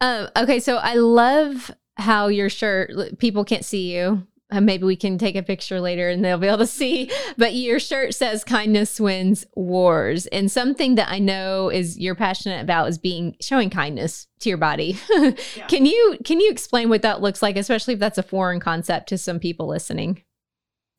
Um, 0.00 0.28
okay, 0.36 0.60
so 0.60 0.76
I 0.76 0.94
love 0.94 1.70
how 1.96 2.28
your 2.28 2.48
shirt, 2.48 3.18
people 3.18 3.44
can't 3.44 3.64
see 3.64 3.94
you, 3.94 4.26
uh, 4.50 4.60
maybe 4.60 4.84
we 4.84 4.96
can 4.96 5.18
take 5.18 5.36
a 5.36 5.42
picture 5.42 5.80
later 5.80 6.08
and 6.08 6.24
they'll 6.24 6.38
be 6.38 6.46
able 6.46 6.58
to 6.58 6.66
see. 6.66 7.10
But 7.36 7.54
your 7.54 7.78
shirt 7.78 8.14
says 8.14 8.44
kindness 8.44 8.98
wins 9.00 9.46
wars. 9.54 10.26
And 10.26 10.50
something 10.50 10.96
that 10.96 11.10
I 11.10 11.18
know 11.18 11.68
is 11.68 11.98
you're 11.98 12.14
passionate 12.14 12.60
about 12.60 12.88
is 12.88 12.98
being 12.98 13.36
showing 13.40 13.70
kindness 13.70 14.26
to 14.40 14.48
your 14.48 14.58
body. 14.58 14.98
yeah. 15.10 15.66
Can 15.68 15.86
you 15.86 16.18
can 16.24 16.40
you 16.40 16.50
explain 16.50 16.88
what 16.88 17.02
that 17.02 17.20
looks 17.20 17.42
like, 17.42 17.56
especially 17.56 17.94
if 17.94 18.00
that's 18.00 18.18
a 18.18 18.22
foreign 18.22 18.60
concept 18.60 19.08
to 19.10 19.18
some 19.18 19.38
people 19.38 19.66
listening? 19.66 20.22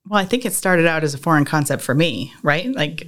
Well, 0.08 0.20
I 0.20 0.26
think 0.26 0.46
it 0.46 0.54
started 0.54 0.88
out 0.88 1.04
as 1.04 1.14
a 1.14 1.20
foreign 1.20 1.46
concept 1.46 1.84
for 1.84 1.94
me, 1.94 2.34
right? 2.42 2.74
Like 2.74 3.08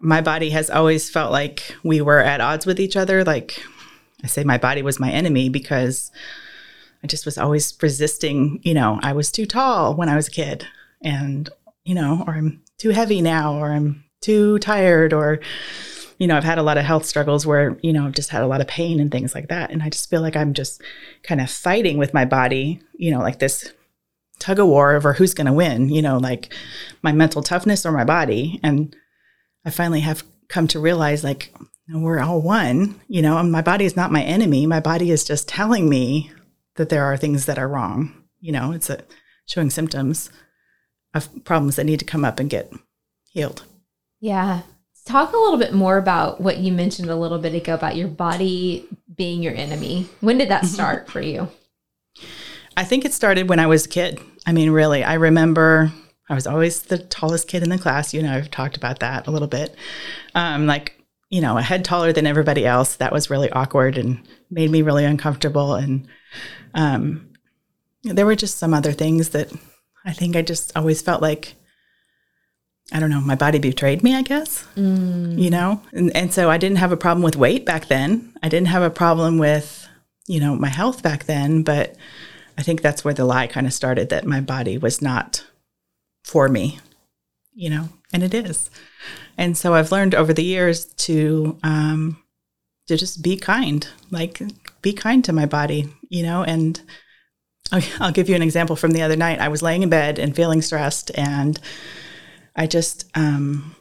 my 0.00 0.20
body 0.20 0.50
has 0.50 0.70
always 0.70 1.10
felt 1.10 1.32
like 1.32 1.74
we 1.82 2.00
were 2.00 2.20
at 2.20 2.40
odds 2.40 2.66
with 2.66 2.78
each 2.78 2.96
other. 2.96 3.24
Like 3.24 3.60
I 4.22 4.26
say 4.26 4.44
my 4.44 4.58
body 4.58 4.82
was 4.82 5.00
my 5.00 5.10
enemy 5.10 5.48
because 5.48 6.12
I 7.04 7.06
just 7.06 7.26
was 7.26 7.36
always 7.36 7.76
resisting, 7.82 8.60
you 8.62 8.72
know, 8.72 8.98
I 9.02 9.12
was 9.12 9.30
too 9.30 9.44
tall 9.44 9.94
when 9.94 10.08
I 10.08 10.16
was 10.16 10.28
a 10.28 10.30
kid 10.30 10.66
and, 11.02 11.50
you 11.84 11.94
know, 11.94 12.24
or 12.26 12.32
I'm 12.34 12.62
too 12.78 12.90
heavy 12.90 13.20
now 13.20 13.58
or 13.58 13.72
I'm 13.72 14.04
too 14.22 14.58
tired 14.58 15.12
or 15.12 15.40
you 16.18 16.28
know, 16.28 16.36
I've 16.36 16.44
had 16.44 16.58
a 16.58 16.62
lot 16.62 16.78
of 16.78 16.84
health 16.84 17.04
struggles 17.04 17.44
where, 17.44 17.76
you 17.82 17.92
know, 17.92 18.06
I've 18.06 18.14
just 18.14 18.30
had 18.30 18.42
a 18.42 18.46
lot 18.46 18.60
of 18.60 18.68
pain 18.68 19.00
and 19.00 19.10
things 19.10 19.34
like 19.34 19.48
that. 19.48 19.70
And 19.70 19.82
I 19.82 19.90
just 19.90 20.08
feel 20.08 20.22
like 20.22 20.36
I'm 20.36 20.54
just 20.54 20.80
kind 21.24 21.40
of 21.40 21.50
fighting 21.50 21.98
with 21.98 22.14
my 22.14 22.24
body, 22.24 22.80
you 22.94 23.10
know, 23.10 23.18
like 23.18 23.40
this 23.40 23.72
tug 24.38 24.60
of 24.60 24.68
war 24.68 24.94
over 24.94 25.12
who's 25.12 25.34
going 25.34 25.48
to 25.48 25.52
win, 25.52 25.88
you 25.88 26.00
know, 26.00 26.18
like 26.18 26.54
my 27.02 27.10
mental 27.12 27.42
toughness 27.42 27.84
or 27.84 27.90
my 27.90 28.04
body. 28.04 28.60
And 28.62 28.94
I 29.64 29.70
finally 29.70 30.00
have 30.00 30.22
come 30.48 30.68
to 30.68 30.78
realize 30.78 31.24
like, 31.24 31.52
we're 31.92 32.20
all 32.20 32.40
one, 32.40 32.98
you 33.08 33.20
know, 33.20 33.36
and 33.36 33.50
my 33.50 33.60
body 33.60 33.84
is 33.84 33.96
not 33.96 34.12
my 34.12 34.22
enemy. 34.22 34.66
My 34.66 34.80
body 34.80 35.10
is 35.10 35.24
just 35.24 35.48
telling 35.48 35.88
me 35.88 36.30
that 36.76 36.88
there 36.88 37.04
are 37.04 37.16
things 37.16 37.46
that 37.46 37.58
are 37.58 37.68
wrong. 37.68 38.24
You 38.40 38.52
know, 38.52 38.72
it's 38.72 38.90
a, 38.90 39.02
showing 39.46 39.70
symptoms 39.70 40.30
of 41.14 41.44
problems 41.44 41.76
that 41.76 41.84
need 41.84 42.00
to 42.00 42.04
come 42.04 42.24
up 42.24 42.40
and 42.40 42.50
get 42.50 42.72
healed. 43.30 43.64
Yeah. 44.20 44.62
Talk 45.06 45.32
a 45.32 45.36
little 45.36 45.58
bit 45.58 45.74
more 45.74 45.98
about 45.98 46.40
what 46.40 46.58
you 46.58 46.72
mentioned 46.72 47.10
a 47.10 47.16
little 47.16 47.38
bit 47.38 47.54
ago 47.54 47.74
about 47.74 47.96
your 47.96 48.08
body 48.08 48.88
being 49.14 49.42
your 49.42 49.54
enemy. 49.54 50.08
When 50.20 50.38
did 50.38 50.48
that 50.48 50.62
mm-hmm. 50.62 50.74
start 50.74 51.10
for 51.10 51.20
you? 51.20 51.48
I 52.76 52.84
think 52.84 53.04
it 53.04 53.12
started 53.12 53.48
when 53.48 53.60
I 53.60 53.66
was 53.66 53.86
a 53.86 53.88
kid. 53.88 54.20
I 54.46 54.52
mean, 54.52 54.70
really, 54.70 55.04
I 55.04 55.14
remember 55.14 55.92
I 56.28 56.34
was 56.34 56.46
always 56.46 56.82
the 56.82 56.98
tallest 56.98 57.48
kid 57.48 57.62
in 57.62 57.68
the 57.68 57.78
class. 57.78 58.14
You 58.14 58.22
know, 58.22 58.32
I've 58.32 58.50
talked 58.50 58.76
about 58.76 59.00
that 59.00 59.26
a 59.26 59.30
little 59.30 59.48
bit. 59.48 59.76
Um, 60.34 60.66
like, 60.66 60.98
you 61.28 61.40
know, 61.40 61.58
a 61.58 61.62
head 61.62 61.84
taller 61.84 62.12
than 62.12 62.26
everybody 62.26 62.66
else. 62.66 62.96
That 62.96 63.12
was 63.12 63.30
really 63.30 63.50
awkward 63.50 63.98
and 63.98 64.26
made 64.50 64.70
me 64.70 64.82
really 64.82 65.04
uncomfortable. 65.04 65.74
And 65.74 66.06
um, 66.74 67.30
there 68.02 68.26
were 68.26 68.36
just 68.36 68.58
some 68.58 68.74
other 68.74 68.92
things 68.92 69.30
that 69.30 69.50
I 70.04 70.12
think 70.12 70.36
I 70.36 70.42
just 70.42 70.76
always 70.76 71.00
felt 71.00 71.22
like 71.22 71.54
I 72.92 73.00
don't 73.00 73.08
know, 73.08 73.20
my 73.20 73.34
body 73.34 73.58
betrayed 73.58 74.02
me, 74.02 74.14
I 74.14 74.22
guess. 74.22 74.66
Mm. 74.76 75.38
You 75.38 75.50
know? 75.50 75.80
And 75.92 76.14
and 76.14 76.34
so 76.34 76.50
I 76.50 76.58
didn't 76.58 76.78
have 76.78 76.92
a 76.92 76.96
problem 76.96 77.22
with 77.22 77.36
weight 77.36 77.64
back 77.64 77.86
then. 77.86 78.32
I 78.42 78.48
didn't 78.48 78.68
have 78.68 78.82
a 78.82 78.90
problem 78.90 79.38
with, 79.38 79.88
you 80.26 80.38
know, 80.40 80.54
my 80.54 80.68
health 80.68 81.02
back 81.02 81.24
then, 81.24 81.62
but 81.62 81.96
I 82.58 82.62
think 82.62 82.82
that's 82.82 83.04
where 83.04 83.14
the 83.14 83.24
lie 83.24 83.46
kind 83.46 83.66
of 83.66 83.72
started 83.72 84.10
that 84.10 84.26
my 84.26 84.40
body 84.40 84.78
was 84.78 85.00
not 85.00 85.44
for 86.24 86.48
me, 86.48 86.78
you 87.52 87.70
know, 87.70 87.88
and 88.12 88.22
it 88.22 88.34
is. 88.34 88.70
And 89.36 89.56
so 89.56 89.74
I've 89.74 89.90
learned 89.90 90.14
over 90.14 90.32
the 90.32 90.44
years 90.44 90.84
to 90.84 91.58
um, 91.62 92.22
to 92.86 92.96
just 92.96 93.22
be 93.22 93.36
kind, 93.36 93.88
like 94.10 94.42
be 94.84 94.92
kind 94.92 95.24
to 95.24 95.32
my 95.32 95.46
body, 95.46 95.92
you 96.10 96.22
know, 96.22 96.44
and 96.44 96.80
I'll 97.72 98.12
give 98.12 98.28
you 98.28 98.36
an 98.36 98.42
example 98.42 98.76
from 98.76 98.92
the 98.92 99.02
other 99.02 99.16
night. 99.16 99.40
I 99.40 99.48
was 99.48 99.62
laying 99.62 99.82
in 99.82 99.88
bed 99.88 100.18
and 100.18 100.36
feeling 100.36 100.62
stressed, 100.62 101.10
and 101.16 101.58
I 102.54 102.66
just 102.66 103.10
um, 103.16 103.74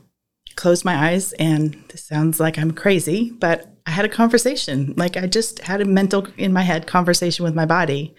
closed 0.56 0.86
my 0.86 1.10
eyes. 1.10 1.34
And 1.34 1.84
this 1.90 2.06
sounds 2.06 2.40
like 2.40 2.58
I'm 2.58 2.72
crazy, 2.72 3.32
but 3.32 3.68
I 3.86 3.92
had 3.92 4.06
a 4.06 4.10
conversation. 4.10 4.94
Like 4.96 5.18
I 5.18 5.28
just 5.28 5.60
had 5.60 5.82
a 5.82 5.86
mental 5.86 6.26
in 6.38 6.54
my 6.54 6.64
head 6.64 6.88
conversation 6.88 7.44
with 7.44 7.54
my 7.54 7.66
body 7.66 8.16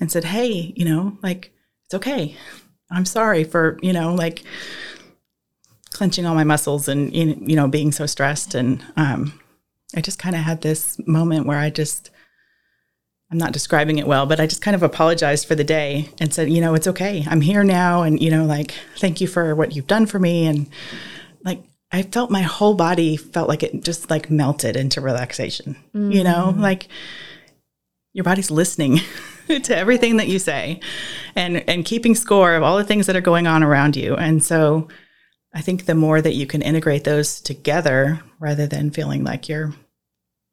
and 0.00 0.10
said, 0.10 0.24
Hey, 0.24 0.72
you 0.76 0.84
know, 0.84 1.16
like 1.22 1.52
it's 1.86 1.94
okay. 1.94 2.36
I'm 2.90 3.06
sorry 3.06 3.44
for, 3.44 3.78
you 3.80 3.92
know, 3.92 4.12
like 4.12 4.42
clenching 5.92 6.26
all 6.26 6.34
my 6.34 6.44
muscles 6.44 6.88
and, 6.88 7.14
you 7.14 7.54
know, 7.54 7.68
being 7.68 7.92
so 7.92 8.06
stressed. 8.06 8.54
And 8.54 8.84
um, 8.96 9.38
I 9.96 10.00
just 10.00 10.18
kind 10.18 10.36
of 10.36 10.42
had 10.42 10.60
this 10.60 10.98
moment 11.06 11.46
where 11.46 11.58
I 11.58 11.70
just, 11.70 12.10
I'm 13.30 13.38
not 13.38 13.52
describing 13.52 13.98
it 13.98 14.06
well, 14.06 14.26
but 14.26 14.40
I 14.40 14.46
just 14.46 14.62
kind 14.62 14.74
of 14.74 14.82
apologized 14.82 15.46
for 15.46 15.54
the 15.54 15.64
day 15.64 16.10
and 16.20 16.32
said, 16.32 16.50
you 16.50 16.60
know, 16.60 16.74
it's 16.74 16.86
okay. 16.86 17.24
I'm 17.28 17.40
here 17.40 17.64
now. 17.64 18.02
And, 18.02 18.20
you 18.20 18.30
know, 18.30 18.44
like, 18.44 18.74
thank 18.96 19.20
you 19.20 19.26
for 19.26 19.54
what 19.54 19.74
you've 19.74 19.86
done 19.86 20.06
for 20.06 20.18
me. 20.18 20.46
And 20.46 20.68
like, 21.44 21.62
I 21.90 22.02
felt 22.02 22.30
my 22.30 22.42
whole 22.42 22.74
body 22.74 23.16
felt 23.16 23.48
like 23.48 23.62
it 23.62 23.82
just 23.82 24.10
like 24.10 24.30
melted 24.30 24.76
into 24.76 25.00
relaxation, 25.00 25.76
mm-hmm. 25.94 26.10
you 26.10 26.22
know, 26.22 26.52
mm. 26.54 26.60
like 26.60 26.88
your 28.12 28.24
body's 28.24 28.50
listening 28.50 29.00
to 29.46 29.76
everything 29.76 30.18
that 30.18 30.28
you 30.28 30.38
say 30.38 30.80
and, 31.34 31.68
and 31.68 31.86
keeping 31.86 32.14
score 32.14 32.54
of 32.54 32.62
all 32.62 32.76
the 32.76 32.84
things 32.84 33.06
that 33.06 33.16
are 33.16 33.22
going 33.22 33.46
on 33.46 33.62
around 33.62 33.96
you. 33.96 34.14
And 34.16 34.44
so 34.44 34.88
I 35.54 35.62
think 35.62 35.86
the 35.86 35.94
more 35.94 36.20
that 36.20 36.34
you 36.34 36.46
can 36.46 36.60
integrate 36.60 37.04
those 37.04 37.40
together 37.40 38.20
rather 38.38 38.66
than 38.66 38.90
feeling 38.90 39.24
like 39.24 39.48
you're 39.48 39.74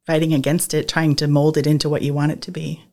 fighting 0.06 0.32
against 0.34 0.74
it, 0.74 0.88
trying 0.88 1.16
to 1.16 1.26
mold 1.26 1.56
it 1.56 1.66
into 1.66 1.88
what 1.88 2.02
you 2.02 2.14
want 2.14 2.32
it 2.32 2.42
to 2.42 2.50
be. 2.50 2.84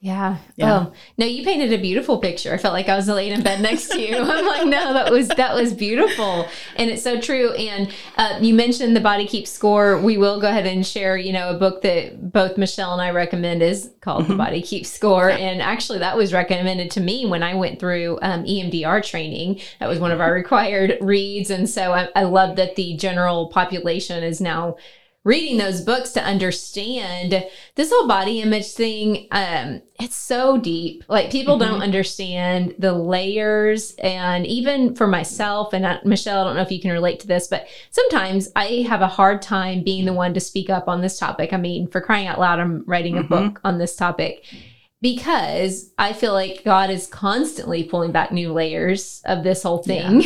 Yeah. 0.00 0.38
yeah. 0.54 0.86
Oh 0.86 0.92
no, 1.16 1.26
you 1.26 1.44
painted 1.44 1.72
a 1.72 1.82
beautiful 1.82 2.18
picture. 2.18 2.54
I 2.54 2.56
felt 2.56 2.72
like 2.72 2.88
I 2.88 2.94
was 2.94 3.08
laying 3.08 3.32
in 3.32 3.42
bed 3.42 3.60
next 3.60 3.88
to 3.88 4.00
you. 4.00 4.16
I'm 4.16 4.46
like, 4.46 4.64
no, 4.66 4.92
that 4.92 5.10
was 5.10 5.26
that 5.26 5.56
was 5.56 5.74
beautiful, 5.74 6.46
and 6.76 6.88
it's 6.88 7.02
so 7.02 7.20
true. 7.20 7.50
And 7.54 7.92
uh, 8.16 8.38
you 8.40 8.54
mentioned 8.54 8.94
the 8.94 9.00
Body 9.00 9.26
Keeps 9.26 9.50
Score. 9.50 10.00
We 10.00 10.16
will 10.16 10.40
go 10.40 10.48
ahead 10.48 10.66
and 10.66 10.86
share, 10.86 11.16
you 11.16 11.32
know, 11.32 11.50
a 11.50 11.58
book 11.58 11.82
that 11.82 12.30
both 12.30 12.56
Michelle 12.56 12.92
and 12.92 13.02
I 13.02 13.10
recommend 13.10 13.60
is 13.60 13.90
called 14.00 14.22
mm-hmm. 14.22 14.32
The 14.32 14.38
Body 14.38 14.62
Keeps 14.62 14.88
Score. 14.88 15.30
And 15.30 15.60
actually, 15.60 15.98
that 15.98 16.16
was 16.16 16.32
recommended 16.32 16.92
to 16.92 17.00
me 17.00 17.26
when 17.26 17.42
I 17.42 17.56
went 17.56 17.80
through 17.80 18.20
um, 18.22 18.44
EMDR 18.44 19.04
training. 19.04 19.60
That 19.80 19.88
was 19.88 19.98
one 19.98 20.12
of 20.12 20.20
our 20.20 20.32
required 20.42 20.96
reads, 21.00 21.50
and 21.50 21.68
so 21.68 21.92
I, 21.92 22.08
I 22.14 22.22
love 22.22 22.54
that 22.54 22.76
the 22.76 22.96
general 22.96 23.48
population 23.48 24.22
is 24.22 24.40
now 24.40 24.76
reading 25.24 25.58
those 25.58 25.80
books 25.80 26.12
to 26.12 26.22
understand 26.22 27.44
this 27.74 27.90
whole 27.90 28.06
body 28.06 28.40
image 28.40 28.70
thing 28.72 29.26
um 29.32 29.82
it's 29.98 30.16
so 30.16 30.56
deep 30.56 31.04
like 31.08 31.30
people 31.30 31.58
mm-hmm. 31.58 31.72
don't 31.72 31.82
understand 31.82 32.74
the 32.78 32.92
layers 32.92 33.94
and 33.96 34.46
even 34.46 34.94
for 34.94 35.06
myself 35.06 35.72
and 35.72 35.86
I, 35.86 35.98
michelle 36.04 36.40
i 36.40 36.44
don't 36.44 36.56
know 36.56 36.62
if 36.62 36.70
you 36.70 36.80
can 36.80 36.92
relate 36.92 37.18
to 37.20 37.26
this 37.26 37.48
but 37.48 37.66
sometimes 37.90 38.48
i 38.54 38.86
have 38.88 39.02
a 39.02 39.08
hard 39.08 39.42
time 39.42 39.82
being 39.82 40.04
the 40.04 40.12
one 40.12 40.34
to 40.34 40.40
speak 40.40 40.70
up 40.70 40.88
on 40.88 41.00
this 41.00 41.18
topic 41.18 41.52
i 41.52 41.56
mean 41.56 41.88
for 41.88 42.00
crying 42.00 42.28
out 42.28 42.38
loud 42.38 42.60
i'm 42.60 42.84
writing 42.86 43.18
a 43.18 43.22
mm-hmm. 43.22 43.28
book 43.48 43.60
on 43.64 43.78
this 43.78 43.96
topic 43.96 44.44
because 45.00 45.92
I 45.96 46.12
feel 46.12 46.32
like 46.32 46.64
God 46.64 46.90
is 46.90 47.06
constantly 47.06 47.84
pulling 47.84 48.10
back 48.10 48.32
new 48.32 48.52
layers 48.52 49.22
of 49.26 49.44
this 49.44 49.62
whole 49.62 49.78
thing, 49.78 50.22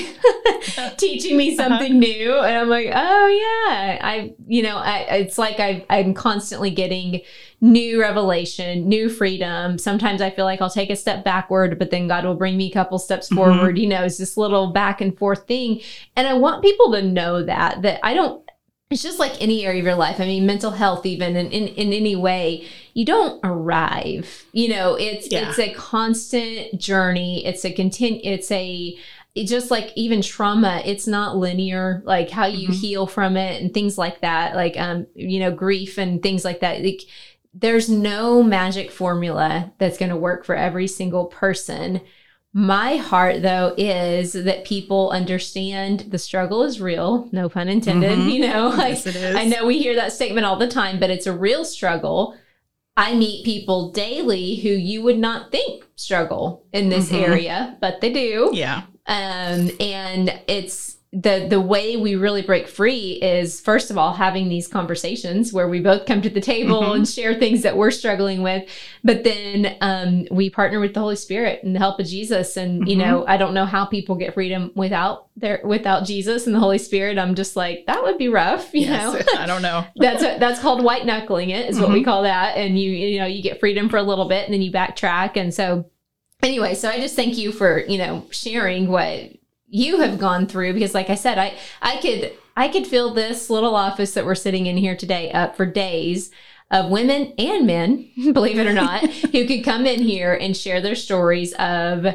yeah. 0.76 0.88
teaching 0.96 1.36
me 1.36 1.48
uh-huh. 1.48 1.68
something 1.68 1.92
uh-huh. 1.92 1.98
new. 1.98 2.38
And 2.38 2.56
I'm 2.56 2.68
like, 2.70 2.86
oh, 2.92 3.26
yeah. 3.26 3.98
I, 4.00 4.32
you 4.46 4.62
know, 4.62 4.78
I, 4.78 5.00
it's 5.10 5.36
like 5.36 5.60
I, 5.60 5.84
I'm 5.90 6.14
constantly 6.14 6.70
getting 6.70 7.20
new 7.60 8.00
revelation, 8.00 8.88
new 8.88 9.10
freedom. 9.10 9.76
Sometimes 9.76 10.22
I 10.22 10.30
feel 10.30 10.46
like 10.46 10.62
I'll 10.62 10.70
take 10.70 10.90
a 10.90 10.96
step 10.96 11.22
backward, 11.22 11.78
but 11.78 11.90
then 11.90 12.08
God 12.08 12.24
will 12.24 12.34
bring 12.34 12.56
me 12.56 12.70
a 12.70 12.72
couple 12.72 12.98
steps 12.98 13.26
mm-hmm. 13.26 13.36
forward. 13.36 13.78
You 13.78 13.88
know, 13.88 14.04
it's 14.04 14.16
this 14.16 14.38
little 14.38 14.72
back 14.72 15.02
and 15.02 15.16
forth 15.18 15.46
thing. 15.46 15.82
And 16.16 16.26
I 16.26 16.32
want 16.32 16.62
people 16.62 16.92
to 16.92 17.02
know 17.02 17.44
that, 17.44 17.82
that 17.82 18.00
I 18.02 18.14
don't, 18.14 18.42
it's 18.92 19.02
just 19.02 19.18
like 19.18 19.40
any 19.40 19.64
area 19.64 19.80
of 19.80 19.86
your 19.86 19.94
life. 19.94 20.20
I 20.20 20.26
mean, 20.26 20.46
mental 20.46 20.70
health, 20.70 21.06
even 21.06 21.36
in, 21.36 21.50
in, 21.50 21.68
in 21.68 21.92
any 21.92 22.14
way, 22.14 22.66
you 22.94 23.04
don't 23.04 23.40
arrive. 23.42 24.44
You 24.52 24.68
know, 24.68 24.94
it's 24.94 25.30
yeah. 25.30 25.48
it's 25.48 25.58
a 25.58 25.72
constant 25.72 26.78
journey. 26.78 27.44
It's 27.46 27.64
a 27.64 27.72
continue. 27.72 28.20
It's 28.22 28.50
a 28.50 28.96
it 29.34 29.46
just 29.46 29.70
like 29.70 29.90
even 29.96 30.20
trauma 30.20 30.82
it's 30.84 31.06
not 31.06 31.38
linear 31.38 32.02
like 32.04 32.28
how 32.28 32.44
you 32.44 32.68
mm-hmm. 32.68 32.76
heal 32.76 33.06
from 33.06 33.34
it 33.34 33.62
and 33.62 33.72
things 33.72 33.96
like 33.96 34.20
that 34.20 34.54
like 34.54 34.78
um 34.78 35.06
you 35.14 35.40
know 35.40 35.50
grief 35.50 35.96
and 35.96 36.22
things 36.22 36.44
like 36.44 36.60
that 36.60 36.82
like 36.82 37.00
there's 37.54 37.88
no 37.88 38.42
magic 38.42 38.90
formula 38.90 39.72
that's 39.78 39.96
going 39.96 40.10
to 40.10 40.16
work 40.16 40.44
for 40.44 40.54
every 40.54 40.86
single 40.86 41.26
person 41.26 42.00
my 42.54 42.96
heart, 42.96 43.40
though, 43.40 43.74
is 43.78 44.32
that 44.34 44.64
people 44.64 45.10
understand 45.10 46.00
the 46.10 46.18
struggle 46.18 46.62
is 46.62 46.80
real, 46.80 47.28
no 47.32 47.48
pun 47.48 47.68
intended. 47.68 48.18
Mm-hmm. 48.18 48.28
You 48.28 48.48
know, 48.48 48.68
like 48.68 49.04
yes, 49.04 49.36
I 49.36 49.44
know 49.44 49.66
we 49.66 49.78
hear 49.78 49.94
that 49.96 50.12
statement 50.12 50.44
all 50.44 50.56
the 50.56 50.68
time, 50.68 51.00
but 51.00 51.10
it's 51.10 51.26
a 51.26 51.32
real 51.32 51.64
struggle. 51.64 52.36
I 52.94 53.14
meet 53.14 53.46
people 53.46 53.90
daily 53.90 54.56
who 54.56 54.68
you 54.68 55.02
would 55.02 55.18
not 55.18 55.50
think 55.50 55.86
struggle 55.96 56.66
in 56.72 56.90
this 56.90 57.10
mm-hmm. 57.10 57.32
area, 57.32 57.78
but 57.80 58.02
they 58.02 58.12
do. 58.12 58.50
Yeah. 58.52 58.82
Um, 59.06 59.70
and 59.80 60.40
it's 60.46 60.98
the 61.14 61.46
the 61.50 61.60
way 61.60 61.94
we 61.94 62.16
really 62.16 62.40
break 62.40 62.66
free 62.66 63.18
is 63.20 63.60
first 63.60 63.90
of 63.90 63.98
all 63.98 64.14
having 64.14 64.48
these 64.48 64.66
conversations 64.66 65.52
where 65.52 65.68
we 65.68 65.78
both 65.78 66.06
come 66.06 66.22
to 66.22 66.30
the 66.30 66.40
table 66.40 66.80
mm-hmm. 66.80 66.92
and 66.92 67.08
share 67.08 67.34
things 67.34 67.60
that 67.62 67.76
we're 67.76 67.90
struggling 67.90 68.42
with 68.42 68.66
but 69.04 69.22
then 69.22 69.76
um, 69.82 70.26
we 70.30 70.48
partner 70.48 70.80
with 70.80 70.94
the 70.94 71.00
holy 71.00 71.14
spirit 71.14 71.62
and 71.62 71.74
the 71.74 71.78
help 71.78 72.00
of 72.00 72.06
jesus 72.06 72.56
and 72.56 72.80
mm-hmm. 72.80 72.88
you 72.88 72.96
know 72.96 73.26
i 73.26 73.36
don't 73.36 73.52
know 73.52 73.66
how 73.66 73.84
people 73.84 74.14
get 74.14 74.32
freedom 74.32 74.72
without 74.74 75.26
their 75.36 75.60
without 75.64 76.06
jesus 76.06 76.46
and 76.46 76.54
the 76.54 76.60
holy 76.60 76.78
spirit 76.78 77.18
i'm 77.18 77.34
just 77.34 77.56
like 77.56 77.84
that 77.86 78.02
would 78.02 78.16
be 78.16 78.28
rough 78.28 78.72
you 78.72 78.80
yes, 78.80 79.12
know 79.12 79.20
i 79.38 79.44
don't 79.44 79.62
know 79.62 79.84
that's 79.96 80.22
a, 80.22 80.38
that's 80.38 80.60
called 80.60 80.82
white 80.82 81.04
knuckling 81.04 81.50
it 81.50 81.68
is 81.68 81.74
mm-hmm. 81.74 81.82
what 81.84 81.92
we 81.92 81.98
mm-hmm. 81.98 82.06
call 82.06 82.22
that 82.22 82.56
and 82.56 82.78
you 82.78 82.90
you 82.90 83.18
know 83.18 83.26
you 83.26 83.42
get 83.42 83.60
freedom 83.60 83.90
for 83.90 83.98
a 83.98 84.02
little 84.02 84.28
bit 84.28 84.46
and 84.46 84.54
then 84.54 84.62
you 84.62 84.72
backtrack 84.72 85.36
and 85.36 85.52
so 85.52 85.90
anyway 86.42 86.74
so 86.74 86.88
i 86.88 86.98
just 86.98 87.14
thank 87.14 87.36
you 87.36 87.52
for 87.52 87.80
you 87.80 87.98
know 87.98 88.26
sharing 88.30 88.88
what 88.88 89.28
you 89.72 90.00
have 90.00 90.18
gone 90.18 90.46
through 90.46 90.74
because 90.74 90.94
like 90.94 91.08
I 91.10 91.14
said, 91.14 91.38
I 91.38 91.54
I 91.80 91.96
could 91.96 92.32
I 92.56 92.68
could 92.68 92.86
fill 92.86 93.14
this 93.14 93.48
little 93.48 93.74
office 93.74 94.12
that 94.12 94.26
we're 94.26 94.34
sitting 94.34 94.66
in 94.66 94.76
here 94.76 94.94
today 94.94 95.32
up 95.32 95.56
for 95.56 95.64
days 95.64 96.30
of 96.70 96.90
women 96.90 97.32
and 97.38 97.66
men, 97.66 98.08
believe 98.32 98.58
it 98.58 98.66
or 98.66 98.74
not, 98.74 99.00
who 99.32 99.46
could 99.46 99.64
come 99.64 99.86
in 99.86 100.00
here 100.00 100.34
and 100.34 100.56
share 100.56 100.80
their 100.80 100.94
stories 100.94 101.54
of 101.54 102.06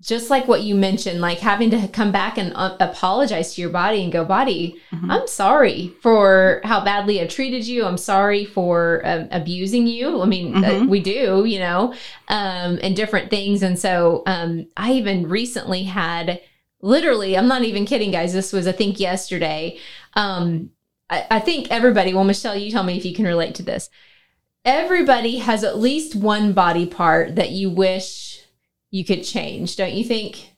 just 0.00 0.30
like 0.30 0.48
what 0.48 0.62
you 0.62 0.74
mentioned, 0.74 1.20
like 1.20 1.38
having 1.38 1.70
to 1.70 1.86
come 1.88 2.10
back 2.10 2.38
and 2.38 2.52
uh, 2.56 2.74
apologize 2.80 3.54
to 3.54 3.60
your 3.60 3.70
body 3.70 4.02
and 4.02 4.10
go, 4.10 4.24
body, 4.24 4.80
mm-hmm. 4.90 5.10
I'm 5.10 5.26
sorry 5.28 5.92
for 6.00 6.62
how 6.64 6.82
badly 6.82 7.20
I 7.20 7.26
treated 7.26 7.66
you. 7.66 7.84
I'm 7.84 7.98
sorry 7.98 8.46
for 8.46 9.04
uh, 9.04 9.26
abusing 9.30 9.86
you. 9.86 10.22
I 10.22 10.24
mean, 10.24 10.56
uh, 10.56 10.68
mm-hmm. 10.68 10.82
uh, 10.84 10.86
we 10.86 11.00
do, 11.00 11.44
you 11.44 11.58
know, 11.58 11.92
um, 12.28 12.78
and 12.82 12.96
different 12.96 13.28
things. 13.30 13.62
And 13.62 13.78
so 13.78 14.22
um, 14.26 14.66
I 14.76 14.92
even 14.92 15.28
recently 15.28 15.82
had 15.82 16.40
literally, 16.82 17.36
I'm 17.36 17.48
not 17.48 17.62
even 17.62 17.86
kidding, 17.86 18.10
guys. 18.10 18.32
This 18.32 18.52
was, 18.52 18.66
I 18.66 18.72
think, 18.72 19.00
yesterday. 19.00 19.78
Um, 20.14 20.70
I, 21.08 21.26
I 21.30 21.40
think 21.40 21.70
everybody, 21.70 22.14
well, 22.14 22.24
Michelle, 22.24 22.56
you 22.56 22.70
tell 22.70 22.84
me 22.84 22.96
if 22.96 23.04
you 23.04 23.14
can 23.14 23.24
relate 23.24 23.54
to 23.56 23.62
this. 23.62 23.90
Everybody 24.64 25.38
has 25.38 25.64
at 25.64 25.78
least 25.78 26.14
one 26.14 26.52
body 26.52 26.86
part 26.86 27.36
that 27.36 27.50
you 27.50 27.70
wish 27.70 28.44
you 28.90 29.04
could 29.04 29.24
change, 29.24 29.76
don't 29.76 29.92
you 29.94 30.04
think? 30.04 30.52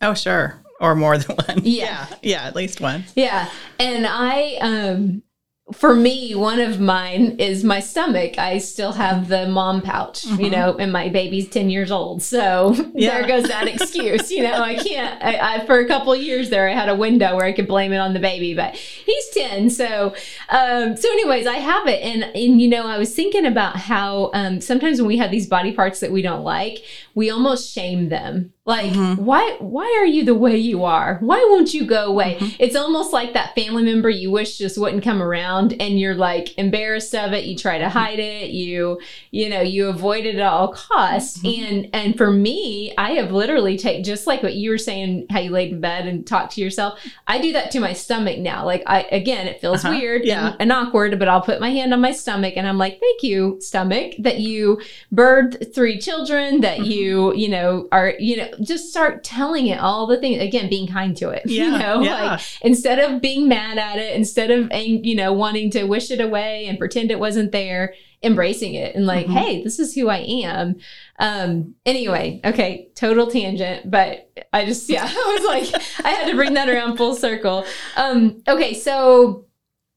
Oh, 0.00 0.14
sure. 0.14 0.62
Or 0.80 0.94
more 0.94 1.18
than 1.18 1.36
one. 1.46 1.60
Yeah. 1.62 2.06
Yeah, 2.10 2.16
yeah 2.22 2.42
at 2.44 2.56
least 2.56 2.80
one. 2.80 3.04
Yeah. 3.14 3.48
And 3.78 4.06
I 4.06 4.56
um 4.60 5.22
for 5.70 5.94
me, 5.94 6.34
one 6.34 6.58
of 6.58 6.80
mine 6.80 7.36
is 7.38 7.62
my 7.62 7.78
stomach. 7.78 8.36
I 8.36 8.58
still 8.58 8.92
have 8.92 9.28
the 9.28 9.46
mom 9.46 9.80
pouch, 9.80 10.22
mm-hmm. 10.22 10.40
you 10.40 10.50
know, 10.50 10.76
and 10.76 10.92
my 10.92 11.08
baby's 11.08 11.48
10 11.48 11.70
years 11.70 11.92
old. 11.92 12.20
So 12.22 12.74
yeah. 12.94 13.18
there 13.18 13.28
goes 13.28 13.48
that 13.48 13.68
excuse. 13.68 14.30
you 14.30 14.42
know, 14.42 14.60
I 14.60 14.74
can't, 14.74 15.22
I, 15.22 15.54
I, 15.54 15.66
for 15.66 15.78
a 15.78 15.86
couple 15.86 16.14
years 16.16 16.50
there, 16.50 16.68
I 16.68 16.72
had 16.72 16.88
a 16.88 16.96
window 16.96 17.36
where 17.36 17.46
I 17.46 17.52
could 17.52 17.68
blame 17.68 17.92
it 17.92 17.98
on 17.98 18.12
the 18.12 18.20
baby, 18.20 18.54
but 18.54 18.74
he's 18.74 19.28
10. 19.30 19.70
So, 19.70 20.14
um, 20.48 20.96
so 20.96 21.08
anyways, 21.08 21.46
I 21.46 21.56
have 21.56 21.86
it. 21.86 22.02
And, 22.02 22.24
and, 22.24 22.60
you 22.60 22.68
know, 22.68 22.86
I 22.86 22.98
was 22.98 23.14
thinking 23.14 23.46
about 23.46 23.76
how 23.76 24.30
um, 24.34 24.60
sometimes 24.60 25.00
when 25.00 25.08
we 25.08 25.18
have 25.18 25.30
these 25.30 25.46
body 25.46 25.72
parts 25.72 26.00
that 26.00 26.10
we 26.10 26.22
don't 26.22 26.42
like, 26.42 26.78
we 27.14 27.30
almost 27.30 27.72
shame 27.72 28.08
them 28.08 28.52
like 28.64 28.92
mm-hmm. 28.92 29.22
why 29.24 29.56
why 29.58 29.98
are 30.00 30.06
you 30.06 30.24
the 30.24 30.34
way 30.34 30.56
you 30.56 30.84
are 30.84 31.18
why 31.20 31.44
won't 31.50 31.74
you 31.74 31.84
go 31.84 32.06
away 32.06 32.36
mm-hmm. 32.36 32.56
it's 32.58 32.76
almost 32.76 33.12
like 33.12 33.32
that 33.32 33.54
family 33.54 33.82
member 33.82 34.08
you 34.08 34.30
wish 34.30 34.58
just 34.58 34.78
wouldn't 34.78 35.02
come 35.02 35.20
around 35.22 35.74
and 35.80 35.98
you're 35.98 36.14
like 36.14 36.56
embarrassed 36.58 37.14
of 37.14 37.32
it. 37.32 37.44
You 37.44 37.56
try 37.56 37.78
to 37.78 37.88
hide 37.88 38.18
it. 38.18 38.50
You, 38.50 39.00
you 39.30 39.48
know, 39.48 39.60
you 39.60 39.88
avoid 39.88 40.24
it 40.24 40.36
at 40.36 40.42
all 40.42 40.72
costs. 40.72 41.38
Mm-hmm. 41.38 41.64
And 41.64 41.88
and 41.92 42.16
for 42.16 42.30
me, 42.30 42.94
I 42.96 43.12
have 43.12 43.32
literally 43.32 43.76
take 43.76 44.04
just 44.04 44.26
like 44.26 44.42
what 44.42 44.54
you 44.54 44.70
were 44.70 44.78
saying, 44.78 45.26
how 45.30 45.40
you 45.40 45.50
laid 45.50 45.72
in 45.72 45.80
bed 45.80 46.06
and 46.06 46.26
talk 46.26 46.50
to 46.50 46.60
yourself. 46.60 47.00
I 47.26 47.40
do 47.40 47.52
that 47.52 47.70
to 47.72 47.80
my 47.80 47.92
stomach 47.92 48.38
now. 48.38 48.64
Like 48.64 48.82
I 48.86 49.02
again, 49.12 49.46
it 49.46 49.60
feels 49.60 49.84
uh-huh. 49.84 49.94
weird 49.94 50.24
yeah. 50.24 50.52
and, 50.52 50.62
and 50.62 50.72
awkward, 50.72 51.18
but 51.18 51.28
I'll 51.28 51.42
put 51.42 51.60
my 51.60 51.70
hand 51.70 51.92
on 51.92 52.00
my 52.00 52.12
stomach 52.12 52.54
and 52.56 52.66
I'm 52.66 52.78
like, 52.78 53.00
thank 53.00 53.22
you, 53.22 53.58
stomach, 53.60 54.14
that 54.20 54.38
you 54.38 54.80
birthed 55.12 55.74
three 55.74 55.98
children, 55.98 56.60
that 56.60 56.78
mm-hmm. 56.78 56.90
you, 56.90 57.34
you 57.34 57.48
know, 57.48 57.88
are, 57.92 58.14
you 58.18 58.36
know, 58.36 58.48
just 58.60 58.90
start 58.90 59.24
telling 59.24 59.66
it 59.66 59.78
all 59.78 60.06
the 60.06 60.18
things. 60.18 60.42
Again, 60.42 60.68
being 60.68 60.86
kind 60.86 61.16
to 61.18 61.30
it. 61.30 61.42
Yeah, 61.52 61.64
you 61.64 61.78
know, 61.78 62.00
yeah. 62.00 62.30
like 62.32 62.40
instead 62.62 62.98
of 62.98 63.20
being 63.20 63.46
mad 63.46 63.76
at 63.78 63.98
it, 63.98 64.14
instead 64.16 64.50
of 64.50 64.72
you 64.72 65.14
know 65.14 65.32
wanting 65.32 65.70
to 65.72 65.84
wish 65.84 66.10
it 66.10 66.20
away 66.20 66.66
and 66.66 66.78
pretend 66.78 67.10
it 67.10 67.20
wasn't 67.20 67.52
there, 67.52 67.94
embracing 68.22 68.74
it 68.74 68.94
and 68.94 69.06
like, 69.06 69.26
mm-hmm. 69.26 69.36
hey, 69.36 69.64
this 69.64 69.78
is 69.78 69.94
who 69.94 70.08
I 70.08 70.18
am. 70.18 70.76
Um, 71.18 71.74
anyway, 71.84 72.40
okay, 72.44 72.88
total 72.94 73.26
tangent, 73.26 73.90
but 73.90 74.30
I 74.52 74.64
just 74.64 74.88
yeah, 74.88 75.04
I 75.06 75.38
was 75.38 75.72
like, 75.72 75.82
I 76.04 76.10
had 76.10 76.30
to 76.30 76.36
bring 76.36 76.54
that 76.54 76.68
around 76.68 76.96
full 76.96 77.14
circle. 77.14 77.64
Um, 77.96 78.42
okay, 78.48 78.74
so 78.74 79.46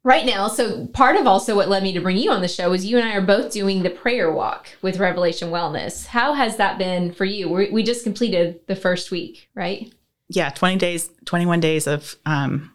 right 0.05 0.25
now, 0.25 0.47
so 0.47 0.87
part 0.87 1.17
of 1.17 1.27
also 1.27 1.53
what 1.53 1.67
led 1.67 1.83
me 1.83 1.91
to 1.91 1.99
bring 1.99 2.15
you 2.15 2.31
on 2.31 2.41
the 2.41 2.47
show 2.47 2.71
is 2.71 2.85
you 2.85 2.97
and 2.97 3.05
I 3.05 3.15
are 3.15 3.21
both 3.21 3.51
doing 3.51 3.83
the 3.83 3.89
prayer 3.89 4.31
walk 4.31 4.69
with 4.81 4.99
Revelation 4.99 5.49
Wellness. 5.49 6.05
How 6.05 6.31
has 6.31 6.55
that 6.55 6.77
been 6.77 7.11
for 7.11 7.25
you? 7.25 7.49
we 7.49 7.69
we 7.69 7.83
just 7.83 8.05
completed 8.05 8.61
the 8.67 8.75
first 8.77 9.11
week, 9.11 9.49
right? 9.53 9.93
yeah, 10.29 10.49
20 10.49 10.77
days, 10.77 11.09
21 11.25 11.59
days 11.59 11.87
of 11.87 12.15
um, 12.25 12.71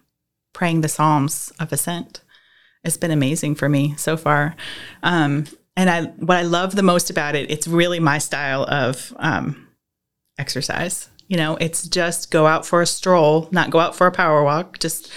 praying 0.53 0.81
the 0.81 0.87
Psalms 0.87 1.51
of 1.59 1.71
Ascent. 1.71 2.21
It's 2.83 2.97
been 2.97 3.11
amazing 3.11 3.55
for 3.55 3.69
me 3.69 3.95
so 3.97 4.17
far. 4.17 4.55
Um, 5.03 5.45
and 5.75 5.89
I, 5.89 6.03
what 6.03 6.37
I 6.37 6.43
love 6.43 6.75
the 6.75 6.83
most 6.83 7.09
about 7.09 7.35
it, 7.35 7.51
it's 7.51 7.67
really 7.67 7.99
my 7.99 8.17
style 8.17 8.63
of 8.63 9.13
um, 9.17 9.67
exercise. 10.37 11.09
You 11.27 11.37
know, 11.37 11.57
it's 11.57 11.87
just 11.87 12.31
go 12.31 12.47
out 12.47 12.65
for 12.65 12.81
a 12.81 12.87
stroll, 12.87 13.47
not 13.51 13.69
go 13.69 13.79
out 13.79 13.95
for 13.95 14.07
a 14.07 14.11
power 14.11 14.43
walk, 14.43 14.79
just 14.79 15.11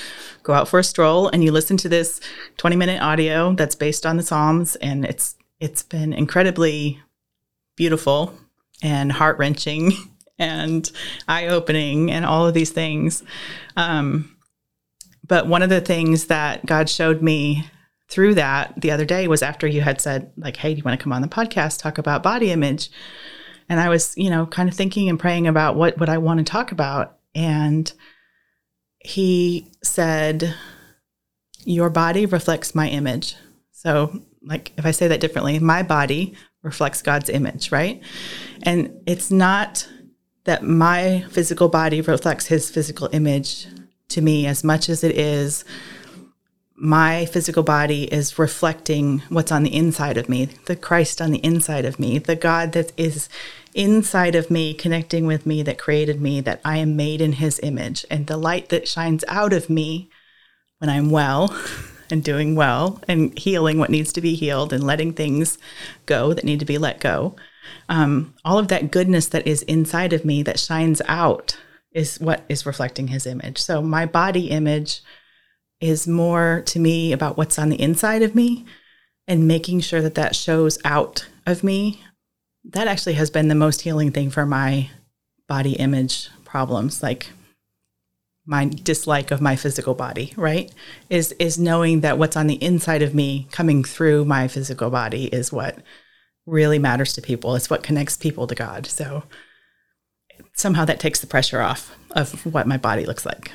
go 0.44 0.52
out 0.52 0.68
for 0.68 0.78
a 0.78 0.84
stroll 0.84 1.28
and 1.28 1.42
you 1.42 1.50
listen 1.50 1.76
to 1.78 1.88
this 1.88 2.20
20 2.58 2.76
minute 2.76 3.02
audio 3.02 3.54
that's 3.54 3.74
based 3.74 4.06
on 4.06 4.16
the 4.16 4.22
Psalms. 4.22 4.76
And 4.76 5.04
it's, 5.04 5.34
it's 5.58 5.82
been 5.82 6.12
incredibly 6.12 7.00
beautiful 7.74 8.38
and 8.82 9.10
heart 9.10 9.38
wrenching 9.38 9.92
and 10.38 10.90
eye 11.26 11.48
opening 11.48 12.12
and 12.12 12.24
all 12.24 12.46
of 12.46 12.54
these 12.54 12.70
things. 12.70 13.24
Um, 13.76 14.36
but 15.26 15.46
one 15.46 15.62
of 15.62 15.70
the 15.70 15.80
things 15.80 16.26
that 16.26 16.64
God 16.66 16.88
showed 16.88 17.22
me 17.22 17.68
through 18.08 18.34
that 18.34 18.78
the 18.80 18.90
other 18.90 19.06
day 19.06 19.26
was 19.26 19.42
after 19.42 19.66
you 19.66 19.80
had 19.80 20.00
said, 20.00 20.30
like, 20.36 20.56
hey, 20.56 20.74
do 20.74 20.78
you 20.78 20.84
want 20.84 20.98
to 20.98 21.02
come 21.02 21.12
on 21.12 21.22
the 21.22 21.28
podcast, 21.28 21.80
talk 21.80 21.96
about 21.96 22.22
body 22.22 22.50
image? 22.50 22.90
And 23.70 23.80
I 23.80 23.88
was, 23.88 24.14
you 24.18 24.28
know, 24.28 24.44
kind 24.44 24.68
of 24.68 24.74
thinking 24.74 25.08
and 25.08 25.18
praying 25.18 25.46
about 25.46 25.76
what, 25.76 25.96
what 25.96 26.10
I 26.10 26.18
want 26.18 26.38
to 26.38 26.44
talk 26.44 26.70
about. 26.70 27.16
And 27.34 27.90
he 29.04 29.70
said, 29.82 30.54
Your 31.64 31.90
body 31.90 32.26
reflects 32.26 32.75
my 32.75 32.88
image. 32.88 33.37
So, 33.70 34.23
like, 34.42 34.73
if 34.76 34.84
I 34.84 34.90
say 34.90 35.06
that 35.08 35.20
differently, 35.20 35.58
my 35.58 35.82
body 35.82 36.34
reflects 36.62 37.02
God's 37.02 37.28
image, 37.28 37.70
right? 37.70 38.02
And 38.62 39.00
it's 39.06 39.30
not 39.30 39.88
that 40.44 40.62
my 40.62 41.25
physical 41.30 41.68
body 41.68 42.00
reflects 42.00 42.46
his 42.46 42.70
physical 42.70 43.08
image 43.12 43.66
to 44.08 44.20
me 44.20 44.46
as 44.46 44.64
much 44.64 44.88
as 44.88 45.04
it 45.04 45.16
is 45.16 45.64
my 46.76 47.25
physical 47.26 47.62
body 47.62 48.04
is 48.04 48.38
reflecting 48.38 49.20
what's 49.28 49.52
on 49.52 49.62
the 49.62 49.75
inside 49.75 50.16
of 50.16 50.28
me, 50.28 50.46
the 50.66 50.76
Christ 50.76 51.23
on 51.23 51.30
the 51.30 51.44
inside 51.44 51.84
of 51.84 51.99
me, 51.99 52.18
the 52.18 52.37
God 52.37 52.73
that 52.73 52.92
is 52.96 53.28
inside 53.75 54.35
of 54.35 54.50
me, 54.50 54.75
connecting 54.75 55.26
with 55.26 55.47
me, 55.47 55.62
that 55.62 55.78
created 55.78 56.21
me, 56.21 56.40
that 56.40 56.61
I 56.64 56.78
am 56.78 56.97
made 56.97 57.21
in 57.21 57.33
his 57.33 57.61
image, 57.62 58.07
and 58.11 58.27
the 58.27 58.37
light 58.37 58.68
that 58.70 58.88
shines 58.88 59.25
out 59.29 59.53
of 59.53 59.68
me 59.68 60.09
when 60.79 60.88
I'm 60.90 61.11
well 61.11 61.57
and 62.11 62.22
doing 62.22 62.55
well 62.55 63.01
and 63.09 63.37
healing 63.38 63.79
what 63.79 63.90
needs 63.90 64.12
to 64.12 64.20
be 64.20 64.35
healed 64.35 64.72
and 64.72 64.85
letting 64.85 65.12
things 65.12 65.59
go 66.07 66.33
that 66.33 66.44
need 66.44 66.61
to 66.61 66.66
be 66.66 66.79
let 66.79 67.01
go 67.01 67.35
um, 67.88 68.35
all 68.44 68.59
of 68.59 68.68
that 68.68 68.90
goodness 68.90 69.27
that 69.29 69.46
is 69.46 69.62
inside 69.62 70.12
of 70.12 70.25
me 70.25 70.42
that 70.42 70.59
shines 70.59 71.01
out 71.07 71.57
is 71.92 72.18
what 72.20 72.44
is 72.48 72.66
reflecting 72.66 73.09
his 73.09 73.27
image. 73.27 73.59
So 73.59 73.81
my 73.81 74.07
body 74.07 74.51
image 74.51 75.03
is 75.81 76.07
more 76.07 76.62
to 76.66 76.79
me 76.79 77.12
about 77.12 77.37
what's 77.37 77.59
on 77.59 77.68
the 77.68 77.81
inside 77.81 78.22
of 78.22 78.35
me 78.35 78.64
and 79.29 79.48
making 79.48 79.81
sure 79.81 80.03
that 80.03 80.14
that 80.16 80.35
shows 80.35 80.79
out 80.85 81.27
of 81.46 81.62
me. 81.62 82.03
That 82.64 82.88
actually 82.88 83.14
has 83.14 83.31
been 83.31 83.48
the 83.48 83.55
most 83.55 83.83
healing 83.83 84.11
thing 84.11 84.31
for 84.31 84.46
my 84.46 84.90
body 85.46 85.72
image 85.72 86.31
problems 86.44 87.03
like 87.03 87.29
my 88.46 88.66
dislike 88.66 89.31
of 89.31 89.40
my 89.40 89.57
physical 89.57 89.94
body, 89.94 90.33
right? 90.37 90.70
Is 91.09 91.33
is 91.33 91.59
knowing 91.59 92.00
that 92.00 92.18
what's 92.18 92.37
on 92.37 92.46
the 92.46 92.62
inside 92.62 93.03
of 93.03 93.14
me 93.14 93.48
coming 93.50 93.85
through 93.85 94.24
my 94.24 94.48
physical 94.48 94.90
body 94.90 95.27
is 95.27 95.53
what 95.53 95.79
really 96.46 96.79
matters 96.79 97.14
to 97.14 97.22
people. 97.22 97.55
It's 97.55 97.70
what 97.70 97.83
connects 97.83 98.16
people 98.16 98.46
to 98.46 98.55
God. 98.55 98.87
So 98.87 99.24
somehow 100.55 100.85
that 100.85 101.00
takes 101.00 101.20
the 101.20 101.27
pressure 101.27 101.61
off 101.61 101.96
of 102.11 102.44
what 102.53 102.66
my 102.66 102.77
body 102.77 103.07
looks 103.07 103.24
like. 103.24 103.50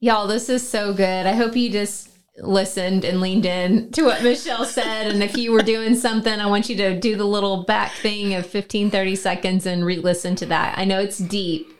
Y'all, 0.00 0.26
this 0.26 0.48
is 0.48 0.66
so 0.66 0.94
good. 0.94 1.26
I 1.26 1.32
hope 1.32 1.56
you 1.56 1.70
just 1.70 2.07
listened 2.40 3.04
and 3.04 3.20
leaned 3.20 3.46
in 3.46 3.90
to 3.92 4.02
what 4.02 4.22
Michelle 4.22 4.64
said. 4.64 5.08
and 5.08 5.22
if 5.22 5.36
you 5.36 5.52
were 5.52 5.62
doing 5.62 5.94
something, 5.94 6.40
I 6.40 6.46
want 6.46 6.68
you 6.68 6.76
to 6.76 6.98
do 6.98 7.16
the 7.16 7.24
little 7.24 7.64
back 7.64 7.92
thing 7.92 8.34
of 8.34 8.46
15, 8.46 8.90
30 8.90 9.16
seconds 9.16 9.66
and 9.66 9.84
re 9.84 9.96
listen 9.96 10.36
to 10.36 10.46
that. 10.46 10.78
I 10.78 10.84
know 10.84 11.00
it's 11.00 11.18
deep, 11.18 11.72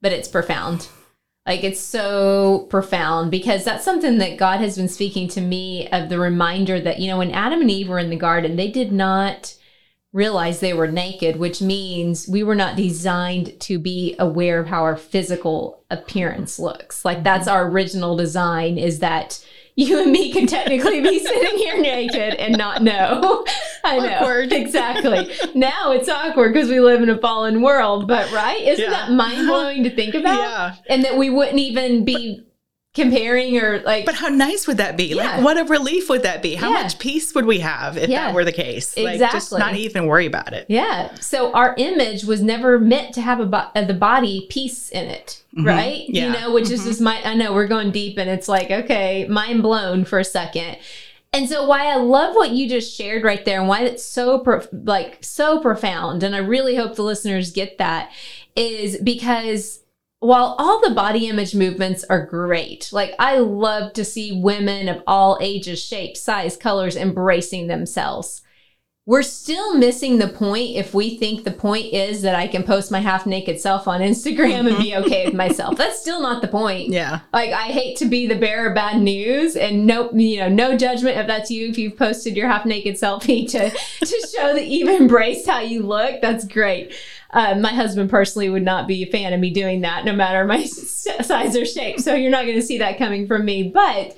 but 0.00 0.12
it's 0.12 0.28
profound. 0.28 0.88
Like 1.46 1.62
it's 1.62 1.80
so 1.80 2.66
profound 2.70 3.30
because 3.30 3.64
that's 3.64 3.84
something 3.84 4.18
that 4.18 4.36
God 4.36 4.60
has 4.60 4.76
been 4.76 4.88
speaking 4.88 5.28
to 5.28 5.40
me 5.40 5.88
of 5.90 6.08
the 6.08 6.18
reminder 6.18 6.80
that, 6.80 6.98
you 6.98 7.08
know, 7.08 7.18
when 7.18 7.30
Adam 7.30 7.60
and 7.60 7.70
Eve 7.70 7.88
were 7.88 8.00
in 8.00 8.10
the 8.10 8.16
garden, 8.16 8.56
they 8.56 8.70
did 8.70 8.90
not 8.90 9.56
realize 10.12 10.58
they 10.60 10.72
were 10.72 10.88
naked, 10.88 11.36
which 11.36 11.60
means 11.60 12.26
we 12.26 12.42
were 12.42 12.54
not 12.54 12.74
designed 12.74 13.58
to 13.60 13.78
be 13.78 14.16
aware 14.18 14.58
of 14.58 14.66
how 14.66 14.82
our 14.82 14.96
physical 14.96 15.84
appearance 15.90 16.58
looks. 16.58 17.04
Like 17.04 17.22
that's 17.22 17.46
mm-hmm. 17.46 17.56
our 17.56 17.68
original 17.68 18.16
design 18.16 18.78
is 18.78 18.98
that 19.00 19.44
you 19.76 20.00
and 20.00 20.10
me 20.10 20.32
could 20.32 20.48
technically 20.48 21.00
be 21.02 21.18
sitting 21.24 21.58
here 21.58 21.78
naked 21.78 22.34
and 22.34 22.56
not 22.56 22.82
know. 22.82 23.44
I 23.84 23.98
know. 23.98 24.16
Awkward. 24.16 24.52
Exactly. 24.66 25.30
now 25.54 25.92
it's 25.92 26.08
awkward 26.08 26.52
because 26.52 26.68
we 26.68 26.80
live 26.80 27.02
in 27.02 27.10
a 27.10 27.18
fallen 27.18 27.62
world, 27.62 28.08
but 28.08 28.30
right? 28.32 28.60
Isn't 28.60 28.84
yeah. 28.84 28.90
that 28.90 29.12
mind 29.12 29.46
blowing 29.46 29.84
to 29.84 29.94
think 29.94 30.14
about? 30.14 30.38
Yeah. 30.38 30.74
And 30.88 31.04
that 31.04 31.16
we 31.16 31.30
wouldn't 31.30 31.58
even 31.58 32.04
be 32.04 32.45
comparing 32.96 33.58
or 33.58 33.80
like 33.80 34.06
but 34.06 34.14
how 34.14 34.28
nice 34.28 34.66
would 34.66 34.78
that 34.78 34.96
be 34.96 35.14
yeah. 35.14 35.36
like 35.36 35.44
what 35.44 35.58
a 35.58 35.64
relief 35.64 36.08
would 36.08 36.22
that 36.22 36.42
be 36.42 36.54
how 36.54 36.72
yeah. 36.72 36.82
much 36.82 36.98
peace 36.98 37.34
would 37.34 37.44
we 37.44 37.60
have 37.60 37.98
if 37.98 38.08
yeah. 38.08 38.26
that 38.26 38.34
were 38.34 38.44
the 38.44 38.50
case 38.50 38.94
exactly. 38.94 39.18
like 39.18 39.32
just 39.32 39.52
not 39.52 39.76
even 39.76 40.06
worry 40.06 40.24
about 40.24 40.54
it 40.54 40.64
yeah 40.70 41.14
so 41.16 41.52
our 41.52 41.74
image 41.76 42.24
was 42.24 42.42
never 42.42 42.78
meant 42.78 43.14
to 43.14 43.20
have 43.20 43.38
a 43.38 43.44
bo- 43.44 43.68
uh, 43.74 43.84
the 43.84 43.94
body 43.94 44.46
peace 44.48 44.88
in 44.88 45.04
it 45.04 45.44
mm-hmm. 45.54 45.66
right 45.66 46.06
yeah. 46.08 46.26
you 46.26 46.32
know 46.32 46.54
which 46.54 46.64
mm-hmm. 46.64 46.74
is 46.74 46.84
just 46.84 47.00
my 47.02 47.22
i 47.22 47.34
know 47.34 47.52
we're 47.52 47.68
going 47.68 47.90
deep 47.90 48.16
and 48.16 48.30
it's 48.30 48.48
like 48.48 48.70
okay 48.70 49.26
mind 49.28 49.62
blown 49.62 50.02
for 50.04 50.18
a 50.18 50.24
second 50.24 50.78
and 51.32 51.50
so 51.50 51.66
why 51.66 51.86
I 51.86 51.96
love 51.96 52.34
what 52.34 52.52
you 52.52 52.66
just 52.66 52.96
shared 52.96 53.22
right 53.22 53.44
there 53.44 53.60
and 53.60 53.68
why 53.68 53.82
it's 53.82 54.02
so 54.02 54.38
pro- 54.38 54.62
like 54.72 55.18
so 55.22 55.60
profound 55.60 56.22
and 56.22 56.34
I 56.34 56.38
really 56.38 56.76
hope 56.76 56.94
the 56.94 57.02
listeners 57.02 57.52
get 57.52 57.76
that 57.76 58.10
is 58.54 58.96
because 58.98 59.80
while 60.26 60.56
all 60.58 60.80
the 60.80 60.94
body 60.94 61.28
image 61.28 61.54
movements 61.54 62.04
are 62.10 62.26
great, 62.26 62.90
like 62.92 63.14
I 63.18 63.38
love 63.38 63.92
to 63.92 64.04
see 64.04 64.40
women 64.42 64.88
of 64.88 65.02
all 65.06 65.38
ages, 65.40 65.82
shapes, 65.82 66.20
size, 66.20 66.56
colors 66.56 66.96
embracing 66.96 67.68
themselves. 67.68 68.42
We're 69.08 69.22
still 69.22 69.76
missing 69.76 70.18
the 70.18 70.26
point 70.26 70.74
if 70.74 70.92
we 70.92 71.16
think 71.16 71.44
the 71.44 71.52
point 71.52 71.94
is 71.94 72.22
that 72.22 72.34
I 72.34 72.48
can 72.48 72.64
post 72.64 72.90
my 72.90 72.98
half 72.98 73.24
naked 73.24 73.60
self 73.60 73.86
on 73.86 74.00
Instagram 74.00 74.66
and 74.66 74.78
be 74.78 74.96
okay 74.96 75.26
with 75.26 75.34
myself. 75.46 75.76
That's 75.76 76.00
still 76.00 76.20
not 76.20 76.42
the 76.42 76.48
point. 76.48 76.88
Yeah. 76.88 77.20
Like 77.32 77.52
I 77.52 77.68
hate 77.68 77.96
to 77.98 78.06
be 78.06 78.26
the 78.26 78.34
bearer 78.34 78.70
of 78.70 78.74
bad 78.74 79.00
news 79.00 79.54
and 79.54 79.86
no 79.86 80.10
you 80.10 80.40
know, 80.40 80.48
no 80.48 80.76
judgment 80.76 81.18
if 81.18 81.28
that's 81.28 81.52
you 81.52 81.68
if 81.68 81.78
you've 81.78 81.96
posted 81.96 82.36
your 82.36 82.48
half 82.48 82.66
naked 82.66 82.96
selfie 82.96 83.48
to 83.52 83.70
to 83.70 84.28
show 84.36 84.52
that 84.54 84.66
you've 84.66 84.88
embraced 85.00 85.46
how 85.46 85.60
you 85.60 85.84
look. 85.84 86.20
That's 86.20 86.44
great. 86.44 86.92
Uh, 87.30 87.54
my 87.56 87.72
husband 87.72 88.10
personally 88.10 88.48
would 88.48 88.62
not 88.62 88.86
be 88.86 89.02
a 89.02 89.10
fan 89.10 89.32
of 89.32 89.40
me 89.40 89.50
doing 89.50 89.80
that, 89.80 90.04
no 90.04 90.12
matter 90.12 90.44
my 90.44 90.64
size 90.64 91.56
or 91.56 91.64
shape. 91.64 92.00
So 92.00 92.14
you're 92.14 92.30
not 92.30 92.44
going 92.44 92.56
to 92.56 92.62
see 92.62 92.78
that 92.78 92.98
coming 92.98 93.26
from 93.26 93.44
me. 93.44 93.64
But 93.64 94.16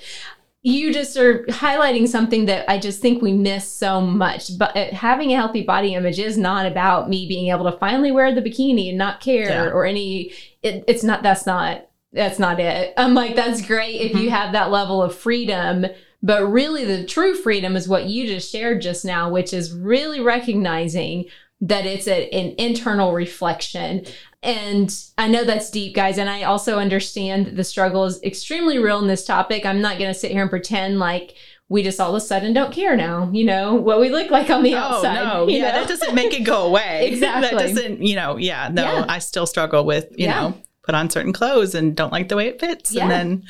you 0.63 0.93
just 0.93 1.17
are 1.17 1.45
highlighting 1.47 2.09
something 2.09 2.47
that 2.47 2.69
I 2.71 2.79
just 2.79 3.01
think 3.01 3.23
we 3.23 3.33
miss 3.33 3.71
so 3.71 4.01
much. 4.01 4.57
But 4.59 4.77
uh, 4.77 4.95
having 4.95 5.33
a 5.33 5.37
healthy 5.37 5.63
body 5.63 5.95
image 5.95 6.19
is 6.19 6.37
not 6.37 6.67
about 6.67 7.09
me 7.09 7.29
being 7.29 7.49
able 7.51 7.71
to 7.71 7.79
finally 7.79 8.11
wear 8.11 8.35
the 8.35 8.43
bikini 8.43 8.89
and 8.89 8.99
not 8.99 9.21
care 9.21 9.49
yeah. 9.49 9.71
or 9.71 9.85
any. 9.85 10.33
It, 10.63 10.85
it's 10.87 11.05
not. 11.05 11.23
That's 11.23 11.47
not. 11.47 11.89
That's 12.13 12.39
not 12.39 12.59
it. 12.59 12.95
I'm 12.97 13.15
like 13.15 13.37
that's 13.37 13.61
great 13.61 14.01
if 14.01 14.13
mm-hmm. 14.13 14.23
you 14.23 14.31
have 14.31 14.53
that 14.53 14.71
level 14.71 15.03
of 15.03 15.15
freedom 15.15 15.87
But 16.23 16.47
really, 16.47 16.85
the 16.85 17.05
true 17.07 17.35
freedom 17.35 17.77
is 17.77 17.89
what 17.89 18.07
you 18.07 18.27
just 18.27 18.51
shared 18.51 18.83
just 18.83 19.05
now, 19.05 19.31
which 19.31 19.53
is 19.53 19.73
really 19.73 20.21
recognizing 20.21 21.27
that 21.61 21.87
it's 21.87 22.07
a, 22.07 22.29
an 22.31 22.55
internal 22.59 23.13
reflection. 23.13 24.05
And 24.43 24.95
I 25.17 25.27
know 25.29 25.45
that's 25.45 25.71
deep, 25.71 25.95
guys. 25.95 26.19
And 26.19 26.31
I 26.31 26.45
also 26.45 26.79
understand 26.79 27.57
the 27.57 27.65
struggle 27.65 28.05
is 28.05 28.23
extremely 28.23 28.79
real 28.79 29.01
in 29.01 29.09
this 29.09 29.25
topic. 29.25 29.67
I'm 29.67 29.81
not 29.81 29.99
going 29.99 30.13
to 30.13 30.19
sit 30.19 30.31
here 30.31 30.43
and 30.43 30.51
pretend 30.51 30.99
like 30.99 31.35
we 31.69 31.83
just 31.83 32.01
all 32.01 32.15
of 32.15 32.23
a 32.23 32.25
sudden 32.25 32.53
don't 32.53 32.73
care 32.73 32.97
now, 32.97 33.31
you 33.33 33.45
know, 33.45 33.75
what 33.75 34.01
we 34.01 34.09
look 34.09 34.31
like 34.31 34.49
on 34.49 34.63
the 34.63 34.75
oh, 34.75 34.79
outside. 34.79 35.25
No. 35.25 35.49
yeah, 35.49 35.73
know? 35.73 35.81
that 35.81 35.89
doesn't 35.89 36.15
make 36.15 36.33
it 36.33 36.45
go 36.45 36.67
away. 36.67 37.09
Exactly. 37.13 37.51
that 37.51 37.59
doesn't, 37.59 38.03
you 38.03 38.15
know, 38.15 38.37
yeah, 38.37 38.69
no, 38.73 38.83
Yeah. 38.83 39.05
I 39.09 39.19
still 39.19 39.47
struggle 39.47 39.85
with, 39.85 40.07
you 40.13 40.27
Yeah. 40.27 40.41
know, 40.41 40.55
put 40.83 40.95
on 40.95 41.11
certain 41.11 41.33
clothes 41.33 41.75
and 41.75 41.95
don't 41.95 42.13
like 42.13 42.29
the 42.29 42.37
way 42.37 42.47
it 42.47 42.61
fits. 42.61 42.93
Yeah. 42.93 43.03
And 43.03 43.11
then, 43.11 43.45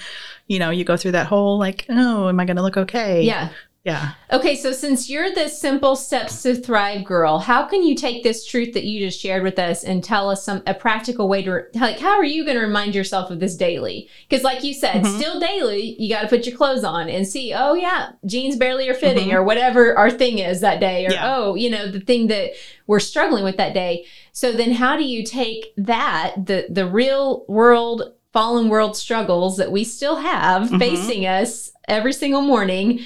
you 0.49 0.59
know, 0.59 0.71
you 0.71 0.85
go 0.85 0.97
through 0.97 1.13
that 1.13 1.27
whole 1.27 1.59
like, 1.59 1.87
oh, 1.89 2.29
am 2.29 2.41
I 2.41 2.45
going 2.45 2.57
to 2.57 2.63
look 2.63 2.77
okay? 2.77 3.23
Yeah. 3.23 3.51
Yeah. 3.89 4.13
Okay, 4.31 4.55
so 4.57 4.73
since 4.73 5.09
you're 5.09 5.33
the 5.35 5.49
simple 5.49 5.97
steps 5.97 6.43
to 6.43 6.55
thrive 6.55 7.05
girl, 7.05 7.39
how 7.39 7.65
can 7.65 7.83
you 7.83 7.95
take 7.95 8.23
this 8.23 8.47
truth 8.47 8.75
that 8.75 8.85
you 8.85 9.01
just 9.07 9.19
shared 9.21 9.43
with 9.43 9.59
us 9.59 9.83
and 9.85 10.05
tell 10.05 10.29
us 10.31 10.45
some 10.45 10.63
a 10.67 10.75
practical 10.75 11.29
way 11.29 11.43
to 11.43 11.63
like 11.75 11.99
how 11.99 12.17
are 12.17 12.25
you 12.25 12.45
going 12.45 12.57
to 12.59 12.63
remind 12.65 12.95
yourself 12.95 13.31
of 13.31 13.41
this 13.41 13.57
daily? 13.57 14.09
Because 14.29 14.45
like 14.45 14.63
you 14.63 14.75
said, 14.75 15.03
Mhm. 15.03 15.19
still 15.19 15.41
daily, 15.41 15.97
you 15.99 16.09
got 16.15 16.23
to 16.23 16.29
put 16.29 16.47
your 16.47 16.57
clothes 16.57 16.85
on 16.85 17.09
and 17.09 17.27
see, 17.27 17.55
oh 17.55 17.73
yeah, 17.75 18.11
jeans 18.27 18.57
barely 18.57 18.89
are 18.89 18.95
fitting 18.95 19.29
Mhm. 19.31 19.35
or 19.35 19.43
whatever 19.43 19.97
our 19.97 20.11
thing 20.11 20.39
is 20.39 20.61
that 20.61 20.81
day 20.81 21.07
or 21.07 21.13
Yeah. 21.13 21.35
oh, 21.37 21.55
you 21.55 21.71
know, 21.71 21.91
the 21.91 22.01
thing 22.01 22.27
that 22.27 22.51
we're 22.87 23.01
struggling 23.01 23.45
with 23.45 23.57
that 23.57 23.73
day. 23.75 24.05
So 24.33 24.53
then 24.53 24.73
how 24.73 24.97
do 24.97 25.05
you 25.05 25.25
take 25.25 25.73
that 25.79 26.35
the 26.47 26.67
the 26.69 26.87
real 26.87 27.45
world 27.49 28.13
fallen 28.35 28.69
world 28.69 28.95
struggles 28.97 29.57
that 29.57 29.73
we 29.73 29.83
still 29.85 30.17
have 30.17 30.69
Mhm. 30.69 30.79
facing 30.79 31.27
us 31.27 31.73
every 31.89 32.13
single 32.13 32.43
morning 32.43 33.01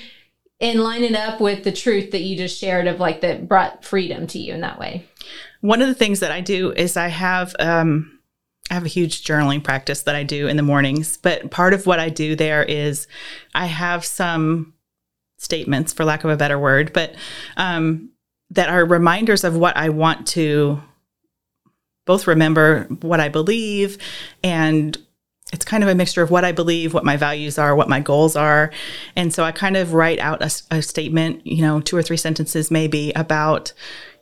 and 0.63 0.81
line 0.81 1.03
it 1.03 1.17
up 1.17 1.41
with 1.41 1.65
the 1.65 1.73
truth 1.73 2.13
that 2.13 2.23
you 2.23 2.37
just 2.37 2.59
shared 2.59 2.87
of 2.87 3.01
like 3.01 3.21
that 3.21 3.49
brought 3.49 3.85
freedom 3.85 4.27
to 4.29 4.39
you 4.39 4.55
in 4.55 4.61
that 4.61 4.79
way. 4.79 5.05
One 5.61 5.83
of 5.83 5.89
the 5.89 5.95
things 5.95 6.21
that 6.21 6.31
I 6.31 6.41
do 6.41 6.73
is 6.73 6.97
I 6.97 7.09
have 7.09 7.55
um 7.59 8.19
I 8.71 8.75
have 8.75 8.85
a 8.85 8.89
huge 8.89 9.25
journaling 9.25 9.63
practice 9.63 10.03
that 10.03 10.15
I 10.15 10.23
do 10.23 10.47
in 10.47 10.57
the 10.57 10.63
mornings, 10.63 11.19
but 11.19 11.51
part 11.51 11.75
of 11.75 11.85
what 11.85 11.99
I 11.99 12.09
do 12.09 12.37
there 12.37 12.63
is 12.63 13.09
I 13.55 13.67
have 13.67 14.05
some 14.05 14.73
statements 15.37 15.93
for 15.93 16.05
lack 16.05 16.23
of 16.23 16.31
a 16.31 16.37
better 16.37 16.59
word, 16.59 16.93
but 16.93 17.15
um 17.57 18.11
that 18.51 18.69
are 18.69 18.85
reminders 18.85 19.45
of 19.45 19.57
what 19.57 19.77
I 19.77 19.89
want 19.89 20.27
to 20.29 20.81
both 22.05 22.27
remember 22.27 22.85
what 23.01 23.21
I 23.21 23.29
believe 23.29 23.99
and 24.43 24.97
it's 25.53 25.65
kind 25.65 25.83
of 25.83 25.89
a 25.89 25.95
mixture 25.95 26.23
of 26.23 26.31
what 26.31 26.45
I 26.45 26.53
believe, 26.53 26.95
what 26.95 27.05
my 27.05 27.17
values 27.17 27.59
are, 27.59 27.77
what 27.77 27.89
my 27.89 28.01
goals 28.01 28.37
are. 28.37 28.73
And 29.15 29.33
so 29.33 29.45
I 29.45 29.53
kind 29.53 29.77
of 29.77 29.93
write 29.93 30.19
out 30.19 30.43
a 30.71 30.83
statement, 30.83 31.47
you 31.47 31.63
know, 31.63 31.81
two 31.81 31.97
or 31.97 32.03
three 32.03 32.17
sentences 32.17 32.71
maybe 32.71 33.13
about, 33.15 33.73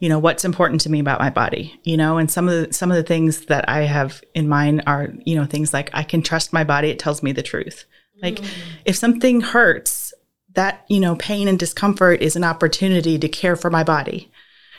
you 0.00 0.08
know, 0.08 0.18
what's 0.18 0.44
important 0.44 0.80
to 0.82 0.90
me 0.90 0.98
about 0.98 1.20
my 1.20 1.30
body, 1.30 1.78
you 1.84 1.96
know, 1.96 2.18
and 2.18 2.30
some 2.30 2.48
of 2.48 2.68
the, 2.68 2.72
some 2.72 2.90
of 2.90 2.96
the 2.96 3.04
things 3.04 3.46
that 3.46 3.68
I 3.68 3.82
have 3.82 4.22
in 4.34 4.48
mind 4.48 4.82
are, 4.86 5.08
you 5.24 5.36
know, 5.36 5.46
things 5.46 5.72
like 5.72 5.88
I 5.94 6.02
can 6.02 6.20
trust 6.20 6.52
my 6.52 6.64
body. 6.64 6.90
It 6.90 6.98
tells 6.98 7.22
me 7.22 7.32
the 7.32 7.42
truth. 7.42 7.84
Like 8.20 8.36
mm. 8.36 8.48
if 8.84 8.96
something 8.96 9.40
hurts, 9.40 10.12
that, 10.54 10.84
you 10.88 10.98
know, 10.98 11.14
pain 11.16 11.46
and 11.46 11.58
discomfort 11.58 12.22
is 12.22 12.34
an 12.34 12.42
opportunity 12.42 13.18
to 13.18 13.28
care 13.28 13.54
for 13.54 13.70
my 13.70 13.84
body. 13.84 14.30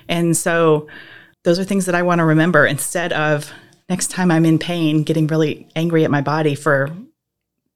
And 0.09 0.35
so 0.35 0.87
those 1.43 1.59
are 1.59 1.63
things 1.63 1.85
that 1.85 1.95
I 1.95 2.01
want 2.01 2.19
to 2.19 2.25
remember 2.25 2.65
instead 2.65 3.13
of 3.13 3.51
next 3.89 4.07
time 4.07 4.31
I'm 4.31 4.45
in 4.45 4.59
pain, 4.59 5.03
getting 5.03 5.27
really 5.27 5.67
angry 5.75 6.03
at 6.03 6.11
my 6.11 6.21
body 6.21 6.55
for 6.55 6.89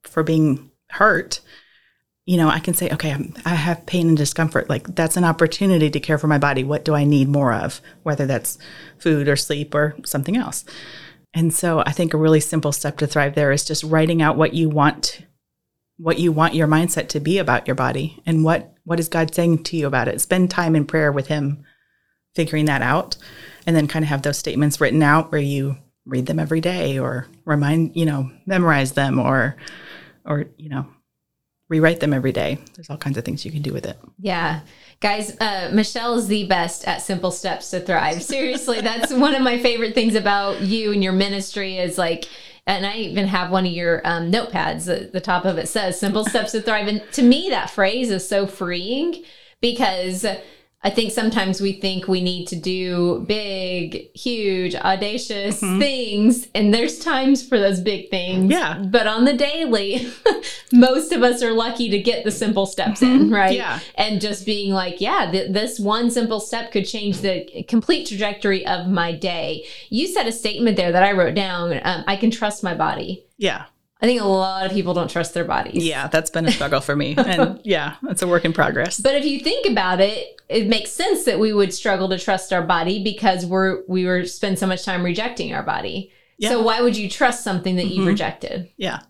for 0.02 0.22
being 0.22 0.70
hurt. 0.90 1.40
You 2.24 2.36
know, 2.36 2.48
I 2.48 2.58
can 2.58 2.74
say, 2.74 2.90
okay, 2.90 3.12
I'm, 3.12 3.34
I 3.44 3.54
have 3.54 3.86
pain 3.86 4.08
and 4.08 4.16
discomfort. 4.16 4.68
Like 4.68 4.94
that's 4.94 5.16
an 5.16 5.24
opportunity 5.24 5.90
to 5.90 6.00
care 6.00 6.18
for 6.18 6.26
my 6.26 6.38
body. 6.38 6.64
What 6.64 6.84
do 6.84 6.94
I 6.94 7.04
need 7.04 7.28
more 7.28 7.52
of? 7.52 7.80
Whether 8.02 8.26
that's 8.26 8.58
food 8.98 9.28
or 9.28 9.36
sleep 9.36 9.74
or 9.74 9.96
something 10.04 10.36
else. 10.36 10.64
And 11.34 11.54
so 11.54 11.80
I 11.80 11.92
think 11.92 12.14
a 12.14 12.18
really 12.18 12.40
simple 12.40 12.72
step 12.72 12.96
to 12.98 13.06
thrive 13.06 13.34
there 13.34 13.52
is 13.52 13.64
just 13.64 13.84
writing 13.84 14.22
out 14.22 14.36
what 14.36 14.54
you 14.54 14.68
want 14.68 15.22
what 15.98 16.18
you 16.18 16.30
want 16.30 16.54
your 16.54 16.68
mindset 16.68 17.08
to 17.08 17.20
be 17.20 17.38
about 17.38 17.66
your 17.66 17.74
body 17.74 18.20
and 18.26 18.44
what 18.44 18.74
what 18.84 19.00
is 19.00 19.08
God 19.08 19.34
saying 19.34 19.62
to 19.64 19.76
you 19.76 19.86
about 19.86 20.08
it. 20.08 20.20
Spend 20.20 20.50
time 20.50 20.76
in 20.76 20.86
prayer 20.86 21.10
with 21.10 21.26
him 21.28 21.64
figuring 22.34 22.66
that 22.66 22.82
out 22.82 23.16
and 23.66 23.74
then 23.74 23.88
kind 23.88 24.04
of 24.04 24.08
have 24.08 24.22
those 24.22 24.38
statements 24.38 24.80
written 24.80 25.02
out 25.02 25.32
where 25.32 25.40
you 25.40 25.76
read 26.06 26.26
them 26.26 26.38
every 26.38 26.60
day 26.60 26.98
or 26.98 27.26
remind, 27.44 27.96
you 27.96 28.06
know, 28.06 28.30
memorize 28.46 28.92
them 28.92 29.18
or 29.18 29.56
or, 30.24 30.46
you 30.56 30.68
know, 30.68 30.86
rewrite 31.68 32.00
them 32.00 32.12
every 32.12 32.32
day. 32.32 32.58
There's 32.74 32.90
all 32.90 32.96
kinds 32.96 33.18
of 33.18 33.24
things 33.24 33.44
you 33.44 33.50
can 33.50 33.62
do 33.62 33.72
with 33.72 33.86
it. 33.86 33.98
Yeah. 34.18 34.60
Guys, 35.00 35.36
uh, 35.40 35.70
Michelle 35.72 36.14
is 36.14 36.28
the 36.28 36.46
best 36.46 36.86
at 36.86 37.02
simple 37.02 37.30
steps 37.30 37.70
to 37.70 37.80
thrive. 37.80 38.22
Seriously, 38.22 38.80
that's 38.80 39.12
one 39.12 39.34
of 39.34 39.42
my 39.42 39.58
favorite 39.58 39.94
things 39.94 40.14
about 40.14 40.62
you 40.62 40.92
and 40.92 41.02
your 41.02 41.12
ministry 41.12 41.78
is 41.78 41.98
like, 41.98 42.26
and 42.66 42.86
I 42.86 42.96
even 42.96 43.26
have 43.26 43.50
one 43.50 43.66
of 43.66 43.72
your 43.72 44.00
um, 44.04 44.30
notepads. 44.32 44.86
The, 44.86 45.10
the 45.12 45.20
top 45.20 45.44
of 45.44 45.58
it 45.58 45.68
says 45.68 46.00
"Simple 46.00 46.24
Steps 46.24 46.52
to 46.52 46.60
Thrive," 46.60 46.88
and 46.88 47.02
to 47.12 47.22
me, 47.22 47.48
that 47.50 47.70
phrase 47.70 48.10
is 48.10 48.28
so 48.28 48.46
freeing 48.46 49.22
because 49.60 50.26
I 50.86 50.90
think 50.90 51.10
sometimes 51.10 51.60
we 51.60 51.72
think 51.72 52.06
we 52.06 52.20
need 52.20 52.46
to 52.46 52.56
do 52.56 53.24
big, 53.26 54.08
huge, 54.16 54.74
audacious 54.76 55.60
Mhm. 55.60 55.80
things, 55.80 56.46
and 56.54 56.72
there's 56.72 57.00
times 57.00 57.42
for 57.46 57.58
those 57.58 57.80
big 57.80 58.08
things. 58.08 58.52
Yeah. 58.52 58.78
But 58.78 59.08
on 59.08 59.24
the 59.24 59.32
daily, 59.32 60.06
most 60.72 61.10
of 61.10 61.24
us 61.24 61.42
are 61.42 61.52
lucky 61.52 61.88
to 61.90 61.98
get 61.98 62.22
the 62.24 62.30
simple 62.30 62.66
steps 62.66 63.02
in, 63.02 63.30
right? 63.30 63.50
Mm-hmm. 63.50 63.56
Yeah. 63.56 63.80
and 63.96 64.20
just 64.20 64.46
being 64.46 64.72
like, 64.72 65.00
yeah, 65.00 65.28
th- 65.30 65.50
this 65.52 65.80
one 65.80 66.08
simple 66.10 66.38
step 66.38 66.70
could 66.70 66.86
change 66.86 67.18
the 67.18 67.64
complete 67.66 68.06
trajectory 68.06 68.64
of 68.66 68.86
my 68.86 69.10
day. 69.12 69.64
You 69.90 70.06
said 70.06 70.26
a 70.28 70.32
statement 70.32 70.76
there 70.76 70.92
that 70.92 71.02
I 71.02 71.12
wrote 71.12 71.34
down. 71.34 71.80
Um, 71.82 72.04
I 72.06 72.16
can 72.16 72.30
trust 72.30 72.62
my 72.62 72.74
body. 72.74 73.24
Yeah. 73.38 73.64
I 74.00 74.06
think 74.06 74.20
a 74.20 74.24
lot 74.26 74.66
of 74.66 74.72
people 74.72 74.92
don't 74.92 75.10
trust 75.10 75.32
their 75.32 75.44
bodies. 75.44 75.84
Yeah, 75.86 76.08
that's 76.08 76.28
been 76.30 76.44
a 76.46 76.52
struggle 76.52 76.80
for 76.80 76.94
me. 76.94 77.14
And 77.16 77.60
yeah, 77.64 77.96
it's 78.08 78.20
a 78.22 78.26
work 78.28 78.44
in 78.44 78.52
progress. 78.52 79.00
But 79.00 79.14
if 79.14 79.24
you 79.24 79.40
think 79.40 79.66
about 79.66 80.00
it, 80.00 80.38
it 80.48 80.68
makes 80.68 80.90
sense 80.92 81.24
that 81.24 81.38
we 81.38 81.52
would 81.54 81.72
struggle 81.72 82.08
to 82.10 82.18
trust 82.18 82.52
our 82.52 82.62
body 82.62 83.02
because 83.02 83.46
we're 83.46 83.82
we 83.88 84.04
were 84.04 84.24
spend 84.26 84.58
so 84.58 84.66
much 84.66 84.84
time 84.84 85.02
rejecting 85.02 85.54
our 85.54 85.62
body. 85.62 86.12
Yeah. 86.38 86.50
So 86.50 86.62
why 86.62 86.82
would 86.82 86.96
you 86.96 87.08
trust 87.08 87.42
something 87.42 87.76
that 87.76 87.86
you've 87.86 88.04
Mhm. 88.04 88.08
rejected? 88.08 88.68
Yeah. 88.76 89.00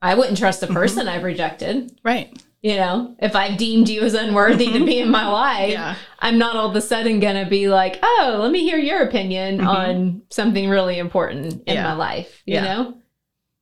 I 0.00 0.14
wouldn't 0.14 0.38
trust 0.38 0.62
a 0.62 0.66
Mhm. 0.66 0.72
person 0.74 1.08
I've 1.08 1.22
rejected. 1.24 1.92
Right. 2.02 2.32
You 2.62 2.76
know, 2.76 3.14
if 3.20 3.36
I've 3.36 3.58
deemed 3.58 3.88
you 3.88 4.00
as 4.02 4.14
unworthy 4.14 4.72
to 4.72 4.84
be 4.86 4.98
in 5.00 5.10
my 5.10 5.26
life, 5.28 5.72
Yeah. 5.72 5.94
I'm 6.20 6.38
not 6.38 6.56
all 6.56 6.70
of 6.70 6.76
a 6.76 6.80
sudden 6.80 7.20
gonna 7.20 7.46
be 7.48 7.68
like, 7.68 7.98
oh, 8.02 8.38
let 8.40 8.50
me 8.50 8.60
hear 8.60 8.78
your 8.78 9.02
opinion 9.02 9.58
Mhm. 9.58 9.66
on 9.66 10.22
something 10.30 10.68
really 10.70 10.98
important 10.98 11.62
in 11.66 11.74
Yeah. 11.74 11.82
my 11.84 11.92
life. 11.94 12.40
You 12.46 12.54
Yeah. 12.54 12.64
know, 12.64 12.94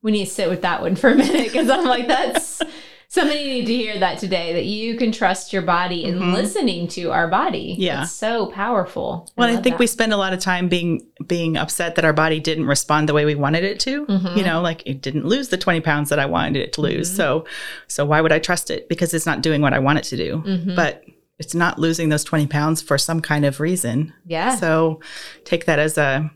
we 0.02 0.12
need 0.12 0.24
to 0.26 0.30
sit 0.30 0.48
with 0.48 0.62
that 0.62 0.80
one 0.82 0.96
for 0.96 1.10
a 1.10 1.14
minute 1.14 1.44
because 1.44 1.68
I'm 1.68 1.84
like, 1.84 2.08
that's 2.08 2.62
somebody 3.08 3.42
need 3.44 3.66
to 3.66 3.74
hear 3.74 3.98
that 3.98 4.18
today 4.20 4.52
that 4.52 4.64
you 4.66 4.96
can 4.96 5.10
trust 5.12 5.52
your 5.52 5.62
body 5.62 6.04
and 6.04 6.20
Mhm. 6.20 6.32
listening 6.32 6.86
to 6.88 7.10
our 7.10 7.26
body. 7.28 7.74
Yeah. 7.78 8.02
it's 8.04 8.12
so 8.12 8.46
powerful. 8.46 9.28
Well, 9.36 9.48
I 9.48 9.54
think 9.60 9.74
that. 9.74 9.78
we 9.80 9.86
spend 9.88 10.12
a 10.12 10.16
lot 10.16 10.32
of 10.32 10.38
time 10.38 10.68
being 10.68 11.06
being 11.26 11.56
upset 11.56 11.96
that 11.96 12.04
our 12.04 12.12
body 12.12 12.38
didn't 12.40 12.66
respond 12.66 13.08
the 13.08 13.12
way 13.14 13.24
we 13.24 13.34
wanted 13.34 13.64
it 13.64 13.80
to. 13.80 14.06
Mhm. 14.06 14.36
You 14.36 14.44
know, 14.44 14.60
like 14.60 14.82
it 14.86 15.02
didn't 15.02 15.26
lose 15.26 15.48
the 15.48 15.56
20 15.58 15.80
pounds 15.80 16.08
that 16.10 16.18
I 16.20 16.26
wanted 16.26 16.56
it 16.56 16.72
to 16.74 16.80
lose. 16.82 17.10
Mhm. 17.12 17.16
So 17.16 17.44
so 17.88 18.04
why 18.06 18.20
would 18.20 18.32
I 18.32 18.38
trust 18.38 18.70
it? 18.70 18.88
Because 18.88 19.12
it's 19.12 19.26
not 19.26 19.42
doing 19.42 19.60
what 19.60 19.72
I 19.74 19.80
want 19.80 19.98
it 19.98 20.04
to 20.04 20.16
do. 20.16 20.42
Mhm. 20.46 20.76
But 20.76 21.02
it's 21.40 21.54
not 21.54 21.78
losing 21.78 22.10
those 22.10 22.22
20 22.22 22.46
pounds 22.46 22.80
for 22.80 22.96
some 22.96 23.20
kind 23.20 23.44
of 23.44 23.60
reason. 23.60 24.12
yeah, 24.26 24.54
So 24.56 25.00
take 25.44 25.64
that 25.66 25.78
as 25.78 25.98
a 25.98 26.30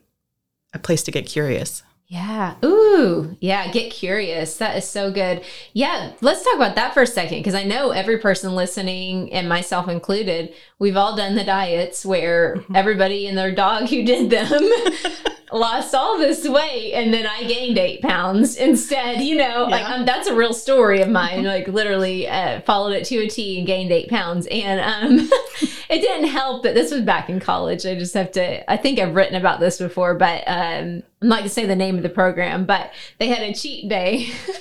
a 0.72 0.78
place 0.80 1.02
to 1.04 1.12
get 1.12 1.24
curious. 1.26 1.84
Yeah. 2.06 2.54
Ooh. 2.64 3.36
Yeah. 3.40 3.70
Get 3.72 3.90
curious. 3.90 4.58
That 4.58 4.76
is 4.76 4.84
so 4.88 5.10
good. 5.10 5.42
Yeah. 5.72 6.12
Let's 6.20 6.44
talk 6.44 6.54
about 6.54 6.76
that 6.76 6.94
for 6.94 7.02
a 7.02 7.06
second 7.06 7.38
because 7.38 7.54
I 7.54 7.64
know 7.64 7.90
every 7.90 8.18
person 8.18 8.54
listening, 8.54 9.32
and 9.32 9.48
myself 9.48 9.88
included, 9.88 10.52
we've 10.78 10.96
all 10.96 11.16
done 11.16 11.34
the 11.34 11.44
diets 11.44 12.04
where 12.04 12.56
Mm-hmm. 12.56 12.76
everybody 12.76 13.26
and 13.26 13.36
their 13.36 13.54
dog 13.54 13.88
who 13.88 14.04
did 14.04 14.30
them 14.30 14.52
lost 15.52 15.94
all 15.94 16.18
this 16.18 16.46
weight 16.48 16.92
and 16.94 17.12
then 17.14 17.26
I 17.26 17.44
gained 17.44 17.78
eight 17.78 18.02
pounds 18.02 18.56
instead. 18.56 19.20
You 19.20 19.36
know, 19.36 19.64
like 19.70 19.80
Yeah. 19.82 19.94
um, 19.94 20.04
that's 20.04 20.28
a 20.28 20.34
real 20.34 20.52
story 20.52 21.00
of 21.00 21.08
mine. 21.08 21.44
Like 21.44 21.68
literally 21.68 22.28
uh, 22.28 22.60
followed 22.62 22.92
it 22.92 23.04
to 23.06 23.16
a 23.18 23.28
T 23.28 23.58
and 23.58 23.66
gained 23.66 23.90
eight 23.92 24.08
pounds. 24.10 24.46
And 24.50 24.80
um, 24.80 25.28
it 25.88 26.00
didn't 26.00 26.28
help 26.28 26.62
that 26.64 26.74
this 26.74 26.92
was 26.92 27.02
back 27.02 27.28
in 27.30 27.40
college. 27.40 27.86
I 27.86 27.94
just 27.94 28.14
have 28.14 28.30
to, 28.32 28.70
I 28.70 28.76
think 28.76 28.98
I've 28.98 29.14
written 29.14 29.36
about 29.36 29.58
this 29.60 29.78
before, 29.78 30.14
but 30.14 30.44
um, 30.46 31.02
I'm 31.24 31.28
not 31.30 31.38
going 31.38 31.48
to 31.48 31.54
say 31.54 31.64
the 31.64 31.74
name 31.74 31.96
of 31.96 32.02
the 32.02 32.10
program, 32.10 32.66
but 32.66 32.92
they 33.18 33.28
had 33.28 33.40
a 33.40 33.54
cheat 33.54 33.88
day. 33.88 34.30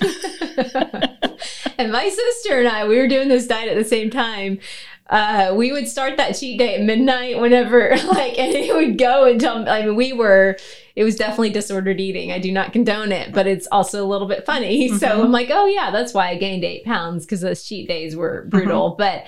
and 1.76 1.92
my 1.92 2.08
sister 2.08 2.58
and 2.58 2.68
I, 2.68 2.88
we 2.88 2.96
were 2.96 3.06
doing 3.06 3.28
this 3.28 3.46
diet 3.46 3.68
at 3.68 3.76
the 3.76 3.84
same 3.84 4.08
time. 4.08 4.60
uh, 5.10 5.52
we 5.54 5.72
would 5.72 5.86
start 5.86 6.16
that 6.16 6.32
cheat 6.32 6.58
day 6.58 6.76
at 6.76 6.80
midnight 6.80 7.38
whenever 7.38 7.90
like 8.06 8.38
and 8.38 8.54
it 8.54 8.74
would 8.74 8.96
go 8.96 9.24
until 9.26 9.68
I 9.68 9.84
mean 9.84 9.94
we 9.94 10.14
were 10.14 10.56
it 10.96 11.04
was 11.04 11.16
definitely 11.16 11.50
disordered 11.50 12.00
eating. 12.00 12.32
I 12.32 12.38
do 12.38 12.50
not 12.50 12.72
condone 12.72 13.12
it, 13.12 13.34
but 13.34 13.46
it's 13.46 13.66
also 13.70 14.02
a 14.02 14.08
little 14.08 14.28
bit 14.28 14.46
funny. 14.46 14.88
Mm-hmm. 14.94 14.98
So 14.98 15.22
I'm 15.22 15.32
like, 15.32 15.50
oh 15.50 15.66
yeah, 15.66 15.90
that's 15.90 16.14
why 16.14 16.30
I 16.30 16.36
gained 16.36 16.64
eight 16.64 16.84
pounds 16.84 17.26
because 17.26 17.42
those 17.42 17.62
cheat 17.62 17.88
days 17.88 18.16
were 18.16 18.46
brutal. 18.48 18.92
Mm-hmm. 18.92 18.98
But 18.98 19.26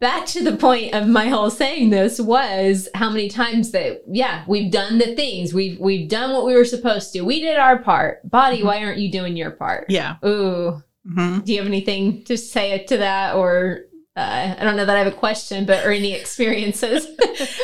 back 0.00 0.26
to 0.26 0.42
the 0.42 0.56
point 0.56 0.94
of 0.94 1.08
my 1.08 1.28
whole 1.28 1.50
saying 1.50 1.90
this 1.90 2.20
was 2.20 2.88
how 2.94 3.10
many 3.10 3.28
times 3.28 3.70
that 3.70 4.02
yeah 4.06 4.44
we've 4.46 4.70
done 4.70 4.98
the 4.98 5.14
things. 5.14 5.54
We've 5.54 5.78
we've 5.78 6.08
done 6.08 6.32
what 6.32 6.46
we 6.46 6.54
were 6.54 6.64
supposed 6.64 7.12
to. 7.12 7.22
We 7.22 7.40
did 7.40 7.56
our 7.56 7.78
part. 7.78 8.28
Body 8.28 8.58
mm-hmm. 8.58 8.66
why 8.66 8.84
aren't 8.84 8.98
you 8.98 9.10
doing 9.10 9.36
your 9.36 9.52
part? 9.52 9.86
Yeah. 9.88 10.16
Ooh. 10.24 10.82
Mm-hmm. 11.06 11.40
do 11.42 11.52
you 11.52 11.58
have 11.60 11.68
anything 11.68 12.24
to 12.24 12.36
say 12.36 12.82
to 12.86 12.96
that 12.96 13.36
or 13.36 13.82
uh, 14.16 14.54
I 14.58 14.64
don't 14.64 14.76
know 14.76 14.86
that 14.86 14.96
I 14.96 15.00
have 15.00 15.12
a 15.12 15.16
question, 15.16 15.66
but 15.66 15.84
or 15.84 15.92
any 15.92 16.14
experiences. 16.14 17.06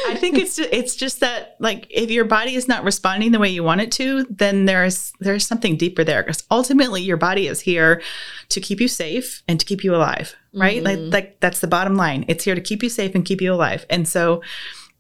I 0.07 0.17
think 0.17 0.37
it's 0.37 0.57
just, 0.57 0.69
it's 0.71 0.95
just 0.95 1.21
that 1.21 1.57
like 1.61 1.87
if 1.89 2.11
your 2.11 2.27
body 2.27 2.57
is 2.57 2.69
not 2.69 2.85
responding 2.85 3.33
the 3.33 3.39
way 3.39 3.49
you 3.49 3.65
want 3.65 3.81
it 3.81 3.91
to, 3.93 4.27
then 4.29 4.67
there's 4.67 5.15
there's 5.19 5.47
something 5.47 5.79
deeper 5.79 6.05
there 6.05 6.23
because 6.23 6.45
ultimately 6.51 7.01
your 7.01 7.17
body 7.17 7.47
is 7.49 7.61
here 7.61 8.03
to 8.51 8.61
keep 8.61 8.83
you 8.83 8.89
safe 8.89 9.43
and 9.49 9.59
to 9.61 9.65
keep 9.65 9.83
you 9.83 9.95
alive, 9.95 10.37
right? 10.53 10.83
Mm-hmm. 10.83 11.05
Like 11.05 11.13
like 11.13 11.41
that's 11.41 11.61
the 11.61 11.67
bottom 11.69 11.97
line. 11.97 12.27
It's 12.29 12.45
here 12.45 12.55
to 12.55 12.61
keep 12.61 12.83
you 12.83 12.91
safe 12.91 13.15
and 13.15 13.25
keep 13.25 13.41
you 13.41 13.55
alive. 13.55 13.87
And 13.89 14.07
so 14.07 14.43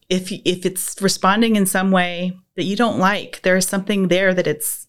if 0.08 0.32
if 0.32 0.64
it's 0.64 1.02
responding 1.02 1.56
in 1.56 1.66
some 1.66 1.90
way 1.90 2.32
that 2.56 2.64
you 2.64 2.76
don't 2.76 2.98
like, 2.98 3.42
there 3.42 3.58
is 3.58 3.66
something 3.66 4.08
there 4.08 4.32
that 4.32 4.46
it's 4.46 4.86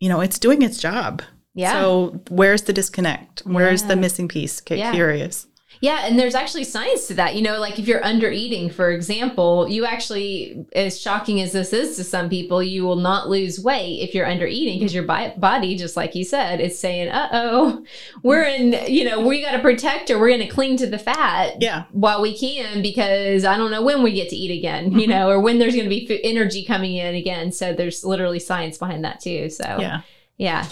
you 0.00 0.08
know 0.08 0.22
it's 0.22 0.38
doing 0.38 0.62
its 0.62 0.80
job. 0.80 1.20
Yeah. 1.52 1.72
So 1.72 2.22
where's 2.30 2.62
the 2.62 2.72
disconnect? 2.72 3.40
Where's 3.40 3.82
yeah. 3.82 3.88
the 3.88 3.96
missing 3.96 4.28
piece? 4.28 4.62
Get 4.62 4.78
yeah. 4.78 4.92
curious. 4.92 5.46
Yeah, 5.80 6.06
and 6.06 6.18
there's 6.18 6.34
actually 6.34 6.64
science 6.64 7.06
to 7.08 7.14
that. 7.14 7.34
You 7.34 7.42
know, 7.42 7.58
like 7.58 7.78
if 7.78 7.86
you're 7.86 8.04
under 8.04 8.30
eating, 8.30 8.70
for 8.70 8.90
example, 8.90 9.68
you 9.68 9.84
actually, 9.84 10.66
as 10.74 11.00
shocking 11.00 11.40
as 11.40 11.52
this 11.52 11.72
is 11.72 11.96
to 11.96 12.04
some 12.04 12.28
people, 12.28 12.62
you 12.62 12.84
will 12.84 12.96
not 12.96 13.28
lose 13.28 13.60
weight 13.60 14.00
if 14.00 14.14
you're 14.14 14.26
under 14.26 14.46
eating 14.46 14.78
because 14.78 14.94
your 14.94 15.04
body, 15.04 15.76
just 15.76 15.96
like 15.96 16.14
you 16.14 16.24
said, 16.24 16.60
is 16.60 16.78
saying, 16.78 17.08
"Uh 17.08 17.28
oh, 17.32 17.84
we're 18.22 18.42
in. 18.42 18.72
You 18.86 19.04
know, 19.04 19.26
we 19.26 19.42
got 19.42 19.52
to 19.52 19.60
protect 19.60 20.08
her. 20.08 20.18
We're 20.18 20.28
going 20.28 20.40
to 20.40 20.48
cling 20.48 20.76
to 20.78 20.86
the 20.86 20.98
fat, 20.98 21.60
yeah, 21.60 21.84
while 21.92 22.22
we 22.22 22.36
can 22.36 22.82
because 22.82 23.44
I 23.44 23.56
don't 23.56 23.70
know 23.70 23.82
when 23.82 24.02
we 24.02 24.12
get 24.12 24.30
to 24.30 24.36
eat 24.36 24.56
again. 24.56 24.92
You 24.92 25.00
mm-hmm. 25.00 25.10
know, 25.10 25.30
or 25.30 25.40
when 25.40 25.58
there's 25.58 25.74
going 25.74 25.88
to 25.88 25.90
be 25.90 26.24
energy 26.24 26.64
coming 26.64 26.94
in 26.94 27.14
again. 27.14 27.52
So 27.52 27.72
there's 27.72 28.04
literally 28.04 28.38
science 28.38 28.78
behind 28.78 29.04
that 29.04 29.20
too. 29.20 29.50
So 29.50 29.64
yeah, 29.64 30.02
yeah. 30.38 30.66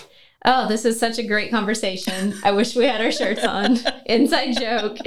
Oh, 0.47 0.69
this 0.69 0.85
is 0.85 1.01
such 1.01 1.19
a 1.19 1.23
great 1.23 1.51
conversation. 1.51 2.35
I 2.45 2.53
wish 2.53 2.77
we 2.77 2.85
had 2.85 3.01
our 3.01 3.11
shirts 3.11 3.45
on. 3.45 3.79
Inside 4.07 4.53
joke. 4.59 4.99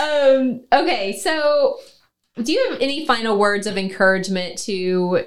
Um, 0.00 0.64
okay, 0.72 1.12
so 1.18 1.78
do 2.42 2.52
you 2.52 2.70
have 2.70 2.80
any 2.80 3.06
final 3.06 3.38
words 3.38 3.66
of 3.66 3.76
encouragement 3.76 4.58
to 4.60 5.24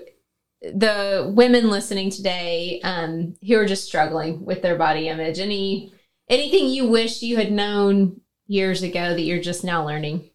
the 0.61 1.31
women 1.35 1.69
listening 1.69 2.09
today 2.09 2.79
um, 2.83 3.35
who 3.45 3.55
are 3.57 3.65
just 3.65 3.85
struggling 3.85 4.43
with 4.45 4.63
their 4.63 4.77
body 4.77 5.07
image? 5.07 5.39
Any 5.39 5.93
anything 6.27 6.67
you 6.67 6.87
wish 6.87 7.21
you 7.21 7.37
had 7.37 7.51
known 7.51 8.21
years 8.47 8.81
ago 8.81 9.13
that 9.13 9.21
you're 9.21 9.41
just 9.41 9.63
now 9.63 9.85
learning? 9.85 10.29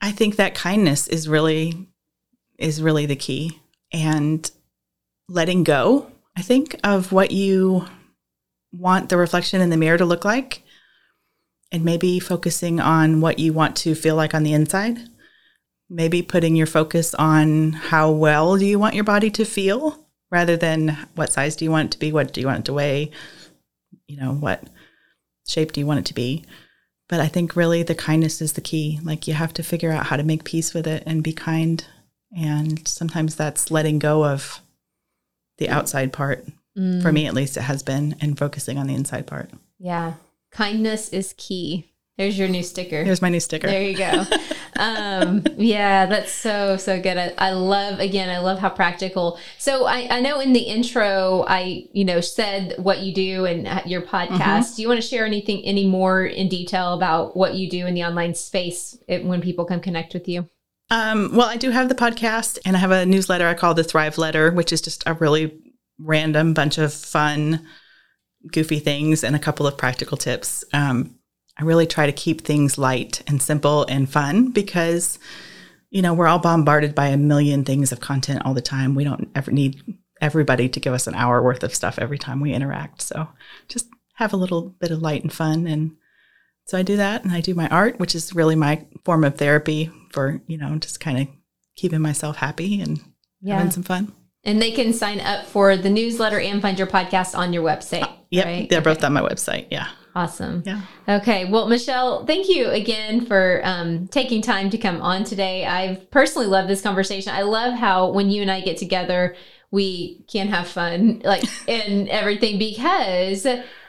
I 0.00 0.10
think 0.10 0.36
that 0.36 0.54
kindness 0.54 1.06
is 1.06 1.28
really 1.28 1.86
is 2.58 2.82
really 2.82 3.06
the 3.06 3.16
key 3.16 3.60
and 3.92 4.50
letting 5.28 5.62
go 5.62 6.10
I 6.36 6.42
think, 6.42 6.78
of 6.84 7.12
what 7.12 7.30
you 7.30 7.86
want 8.72 9.08
the 9.08 9.16
reflection 9.16 9.60
in 9.60 9.70
the 9.70 9.76
mirror 9.76 9.96
to 9.96 10.04
look 10.04 10.24
like 10.24 10.62
and 11.72 11.84
maybe 11.84 12.20
focusing 12.20 12.78
on 12.78 13.20
what 13.20 13.38
you 13.38 13.52
want 13.52 13.76
to 13.76 13.94
feel 13.94 14.16
like 14.16 14.34
on 14.34 14.42
the 14.42 14.52
inside. 14.52 14.98
Maybe 15.88 16.22
putting 16.22 16.56
your 16.56 16.66
focus 16.66 17.14
on 17.14 17.72
how 17.72 18.10
well 18.10 18.56
do 18.56 18.66
you 18.66 18.78
want 18.78 18.94
your 18.94 19.04
body 19.04 19.30
to 19.30 19.44
feel 19.44 20.06
rather 20.30 20.56
than 20.56 20.96
what 21.14 21.32
size 21.32 21.56
do 21.56 21.64
you 21.64 21.70
want 21.70 21.86
it 21.86 21.92
to 21.92 21.98
be, 21.98 22.12
what 22.12 22.32
do 22.32 22.40
you 22.40 22.46
want 22.46 22.60
it 22.60 22.64
to 22.66 22.72
weigh, 22.72 23.10
you 24.08 24.16
know, 24.16 24.32
what 24.32 24.64
shape 25.46 25.72
do 25.72 25.80
you 25.80 25.86
want 25.86 26.00
it 26.00 26.06
to 26.06 26.14
be. 26.14 26.44
But 27.08 27.20
I 27.20 27.28
think 27.28 27.54
really 27.54 27.82
the 27.82 27.94
kindness 27.94 28.42
is 28.42 28.54
the 28.54 28.60
key. 28.60 28.98
Like 29.02 29.28
you 29.28 29.34
have 29.34 29.54
to 29.54 29.62
figure 29.62 29.92
out 29.92 30.06
how 30.06 30.16
to 30.16 30.24
make 30.24 30.44
peace 30.44 30.74
with 30.74 30.86
it 30.86 31.04
and 31.06 31.22
be 31.22 31.32
kind. 31.32 31.84
And 32.36 32.86
sometimes 32.86 33.36
that's 33.36 33.70
letting 33.70 34.00
go 34.00 34.24
of 34.24 34.60
the 35.58 35.68
outside 35.68 36.12
part. 36.12 36.46
Mm. 36.76 37.02
For 37.02 37.12
me, 37.12 37.26
at 37.26 37.34
least, 37.34 37.56
it 37.56 37.62
has 37.62 37.82
been, 37.82 38.16
and 38.20 38.38
focusing 38.38 38.78
on 38.78 38.86
the 38.86 38.94
inside 38.94 39.26
part. 39.26 39.50
Yeah. 39.78 40.14
Kindness 40.50 41.08
is 41.10 41.34
key. 41.36 41.90
There's 42.18 42.38
your 42.38 42.48
new 42.48 42.62
sticker. 42.62 43.04
There's 43.04 43.20
my 43.20 43.28
new 43.28 43.40
sticker. 43.40 43.66
There 43.66 43.82
you 43.82 43.96
go. 43.96 44.24
um, 44.76 45.44
yeah, 45.58 46.06
that's 46.06 46.32
so, 46.32 46.78
so 46.78 47.00
good. 47.00 47.18
I, 47.18 47.34
I, 47.36 47.50
love, 47.52 48.00
again, 48.00 48.30
I 48.30 48.38
love 48.38 48.58
how 48.58 48.70
practical. 48.70 49.38
So 49.58 49.84
I, 49.84 50.08
I 50.10 50.20
know 50.20 50.40
in 50.40 50.54
the 50.54 50.60
intro, 50.60 51.44
I, 51.46 51.86
you 51.92 52.06
know, 52.06 52.22
said 52.22 52.74
what 52.78 53.00
you 53.00 53.12
do 53.12 53.44
and 53.44 53.68
your 53.88 54.00
podcast. 54.00 54.30
Mm-hmm. 54.38 54.76
Do 54.76 54.82
you 54.82 54.88
want 54.88 55.02
to 55.02 55.06
share 55.06 55.26
anything, 55.26 55.62
any 55.64 55.86
more 55.86 56.24
in 56.24 56.48
detail 56.48 56.94
about 56.94 57.36
what 57.36 57.54
you 57.54 57.68
do 57.68 57.86
in 57.86 57.94
the 57.94 58.04
online 58.04 58.34
space 58.34 58.96
when 59.08 59.42
people 59.42 59.66
come 59.66 59.80
connect 59.80 60.14
with 60.14 60.26
you? 60.26 60.48
Um, 60.90 61.34
well, 61.34 61.48
I 61.48 61.56
do 61.56 61.70
have 61.70 61.88
the 61.88 61.94
podcast 61.94 62.58
and 62.64 62.76
I 62.76 62.78
have 62.78 62.92
a 62.92 63.06
newsletter 63.06 63.46
I 63.46 63.54
call 63.54 63.74
the 63.74 63.84
Thrive 63.84 64.18
Letter, 64.18 64.52
which 64.52 64.72
is 64.72 64.80
just 64.80 65.02
a 65.06 65.14
really 65.14 65.58
random 65.98 66.54
bunch 66.54 66.78
of 66.78 66.92
fun, 66.92 67.66
goofy 68.52 68.78
things 68.78 69.24
and 69.24 69.34
a 69.34 69.40
couple 69.40 69.66
of 69.66 69.76
practical 69.76 70.16
tips. 70.16 70.64
Um, 70.72 71.18
I 71.58 71.64
really 71.64 71.86
try 71.86 72.06
to 72.06 72.12
keep 72.12 72.42
things 72.42 72.78
light 72.78 73.22
and 73.26 73.42
simple 73.42 73.84
and 73.88 74.08
fun 74.08 74.50
because, 74.50 75.18
you 75.90 76.02
know, 76.02 76.14
we're 76.14 76.28
all 76.28 76.38
bombarded 76.38 76.94
by 76.94 77.08
a 77.08 77.16
million 77.16 77.64
things 77.64 77.92
of 77.92 78.00
content 78.00 78.42
all 78.44 78.54
the 78.54 78.60
time. 78.60 78.94
We 78.94 79.04
don't 79.04 79.28
ever 79.34 79.50
need 79.50 79.82
everybody 80.20 80.68
to 80.68 80.80
give 80.80 80.92
us 80.92 81.06
an 81.06 81.14
hour 81.14 81.42
worth 81.42 81.64
of 81.64 81.74
stuff 81.74 81.98
every 81.98 82.18
time 82.18 82.40
we 82.40 82.52
interact. 82.52 83.02
So 83.02 83.28
just 83.68 83.86
have 84.14 84.32
a 84.32 84.36
little 84.36 84.70
bit 84.80 84.90
of 84.90 85.02
light 85.02 85.22
and 85.22 85.32
fun 85.32 85.66
and 85.66 85.96
so 86.66 86.76
I 86.76 86.82
do 86.82 86.96
that 86.96 87.24
and 87.24 87.32
I 87.32 87.40
do 87.40 87.54
my 87.54 87.68
art, 87.68 87.98
which 87.98 88.14
is 88.14 88.34
really 88.34 88.56
my 88.56 88.84
form 89.04 89.22
of 89.24 89.36
therapy 89.36 89.90
for, 90.10 90.40
you 90.46 90.58
know, 90.58 90.76
just 90.78 90.98
kind 90.98 91.18
of 91.18 91.28
keeping 91.76 92.00
myself 92.00 92.36
happy 92.36 92.80
and 92.80 93.00
yeah. 93.40 93.54
having 93.54 93.70
some 93.70 93.84
fun. 93.84 94.12
And 94.42 94.60
they 94.60 94.72
can 94.72 94.92
sign 94.92 95.20
up 95.20 95.46
for 95.46 95.76
the 95.76 95.90
newsletter 95.90 96.40
and 96.40 96.60
find 96.60 96.78
your 96.78 96.88
podcast 96.88 97.36
on 97.36 97.52
your 97.52 97.62
website. 97.62 98.02
Uh, 98.02 98.12
yep. 98.30 98.46
Right? 98.46 98.68
They're 98.68 98.80
okay. 98.80 98.94
both 98.94 99.04
on 99.04 99.12
my 99.12 99.20
website. 99.20 99.66
Yeah. 99.70 99.88
Awesome. 100.16 100.62
Yeah. 100.66 100.80
Okay. 101.08 101.44
Well, 101.44 101.68
Michelle, 101.68 102.24
thank 102.26 102.48
you 102.48 102.70
again 102.70 103.26
for 103.26 103.60
um, 103.62 104.08
taking 104.08 104.42
time 104.42 104.70
to 104.70 104.78
come 104.78 105.00
on 105.02 105.24
today. 105.24 105.66
I've 105.66 106.10
personally 106.10 106.48
loved 106.48 106.68
this 106.68 106.80
conversation. 106.80 107.32
I 107.32 107.42
love 107.42 107.74
how 107.74 108.10
when 108.10 108.30
you 108.30 108.42
and 108.42 108.50
I 108.50 108.60
get 108.60 108.76
together, 108.76 109.36
we 109.70 110.24
can 110.26 110.48
have 110.48 110.66
fun, 110.68 111.20
like, 111.22 111.44
and 111.68 112.08
everything 112.08 112.58
because 112.58 113.46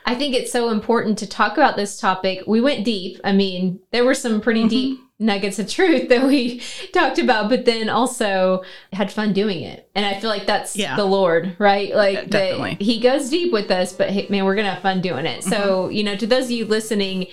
I 0.08 0.16
think 0.16 0.34
it's 0.34 0.54
so 0.54 0.70
important 0.70 1.18
to 1.20 1.28
talk 1.28 1.58
about 1.58 1.76
this 1.76 2.00
topic. 2.00 2.44
We 2.48 2.62
went 2.62 2.86
deep. 2.86 3.20
I 3.26 3.34
mean, 3.34 3.82
there 3.92 4.06
were 4.06 4.14
some 4.14 4.40
pretty 4.40 4.62
mm-hmm. 4.62 4.70
deep 4.70 5.00
nuggets 5.20 5.60
of 5.60 5.70
truth 5.70 6.08
that 6.08 6.24
we 6.24 6.62
talked 6.94 7.20
about, 7.20 7.50
but 7.50 7.66
then 7.66 7.90
also 7.90 8.64
had 8.94 9.12
fun 9.12 9.34
doing 9.34 9.62
it. 9.62 9.90
And 9.96 10.06
I 10.06 10.18
feel 10.18 10.30
like 10.30 10.46
that's 10.46 10.78
yeah. 10.78 10.96
the 10.96 11.04
Lord, 11.04 11.58
right? 11.60 11.94
Like 11.94 12.34
yeah, 12.34 12.76
he 12.80 13.02
goes 13.02 13.30
deep 13.30 13.52
with 13.52 13.70
us, 13.70 13.92
but 13.92 14.10
hey, 14.10 14.28
man, 14.30 14.46
we're 14.46 14.56
gonna 14.56 14.72
have 14.72 14.82
fun 14.82 15.02
doing 15.02 15.26
it. 15.26 15.42
Mm-hmm. 15.42 15.50
So, 15.50 15.90
you 15.90 16.06
know, 16.06 16.16
to 16.16 16.26
those 16.26 16.46
of 16.46 16.52
you 16.52 16.66
listening, 16.66 17.28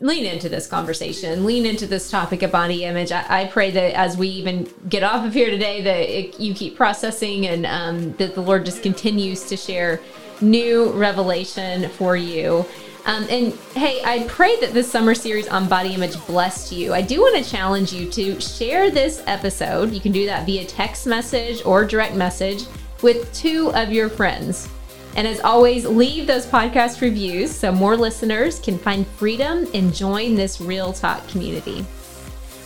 lean 0.00 0.26
into 0.26 0.48
this 0.48 0.66
conversation, 0.66 1.44
lean 1.44 1.66
into 1.66 1.86
this 1.86 2.10
topic 2.10 2.42
of 2.42 2.50
body 2.50 2.84
image. 2.84 3.12
I, 3.12 3.42
I 3.42 3.44
pray 3.46 3.70
that 3.70 3.94
as 3.94 4.16
we 4.16 4.26
even 4.28 4.68
get 4.88 5.04
off 5.04 5.24
of 5.24 5.34
here 5.34 5.50
today, 5.50 5.82
that 5.82 6.00
it, 6.00 6.40
you 6.40 6.52
keep 6.52 6.76
processing 6.76 7.46
and 7.46 7.64
um, 7.64 8.12
that 8.14 8.34
the 8.34 8.42
Lord 8.42 8.64
just 8.64 8.82
continues 8.82 9.44
to 9.44 9.56
share 9.56 10.00
new 10.40 10.90
revelation 10.92 11.88
for 11.90 12.16
you. 12.16 12.64
Um, 13.06 13.24
and 13.30 13.54
hey, 13.74 14.02
I 14.04 14.24
pray 14.26 14.58
that 14.60 14.74
this 14.74 14.90
summer 14.90 15.14
series 15.14 15.46
on 15.46 15.68
body 15.68 15.94
image 15.94 16.24
blessed 16.26 16.72
you. 16.72 16.92
I 16.92 17.02
do 17.02 17.20
want 17.20 17.42
to 17.42 17.48
challenge 17.48 17.92
you 17.92 18.10
to 18.10 18.40
share 18.40 18.90
this 18.90 19.22
episode. 19.28 19.92
You 19.92 20.00
can 20.00 20.10
do 20.10 20.26
that 20.26 20.44
via 20.44 20.64
text 20.64 21.06
message 21.06 21.62
or 21.64 21.84
direct 21.84 22.16
message 22.16 22.64
with 23.02 23.32
two 23.32 23.72
of 23.74 23.92
your 23.92 24.08
friends. 24.08 24.68
And 25.14 25.26
as 25.26 25.40
always, 25.40 25.86
leave 25.86 26.26
those 26.26 26.46
podcast 26.46 27.00
reviews 27.00 27.50
so 27.54 27.70
more 27.70 27.96
listeners 27.96 28.58
can 28.58 28.76
find 28.76 29.06
freedom 29.06 29.66
and 29.72 29.94
join 29.94 30.34
this 30.34 30.60
real 30.60 30.92
talk 30.92 31.26
community. 31.28 31.86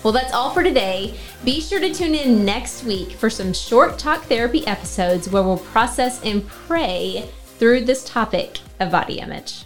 Well, 0.03 0.15
that's 0.15 0.33
all 0.33 0.51
for 0.51 0.63
today. 0.63 1.15
Be 1.45 1.61
sure 1.61 1.81
to 1.81 1.93
tune 1.93 2.15
in 2.15 2.47
next 2.47 2.85
week 2.85 3.13
for 3.13 3.29
some 3.29 3.53
short 3.53 3.99
talk 3.99 4.25
therapy 4.25 4.67
episodes 4.67 5.29
where 5.29 5.43
we'll 5.43 5.59
process 5.59 6.23
and 6.25 6.47
pray 6.49 7.31
through 7.61 7.83
this 7.83 8.03
topic 8.05 8.59
of 8.81 8.91
body 8.91 9.19
image. 9.19 9.65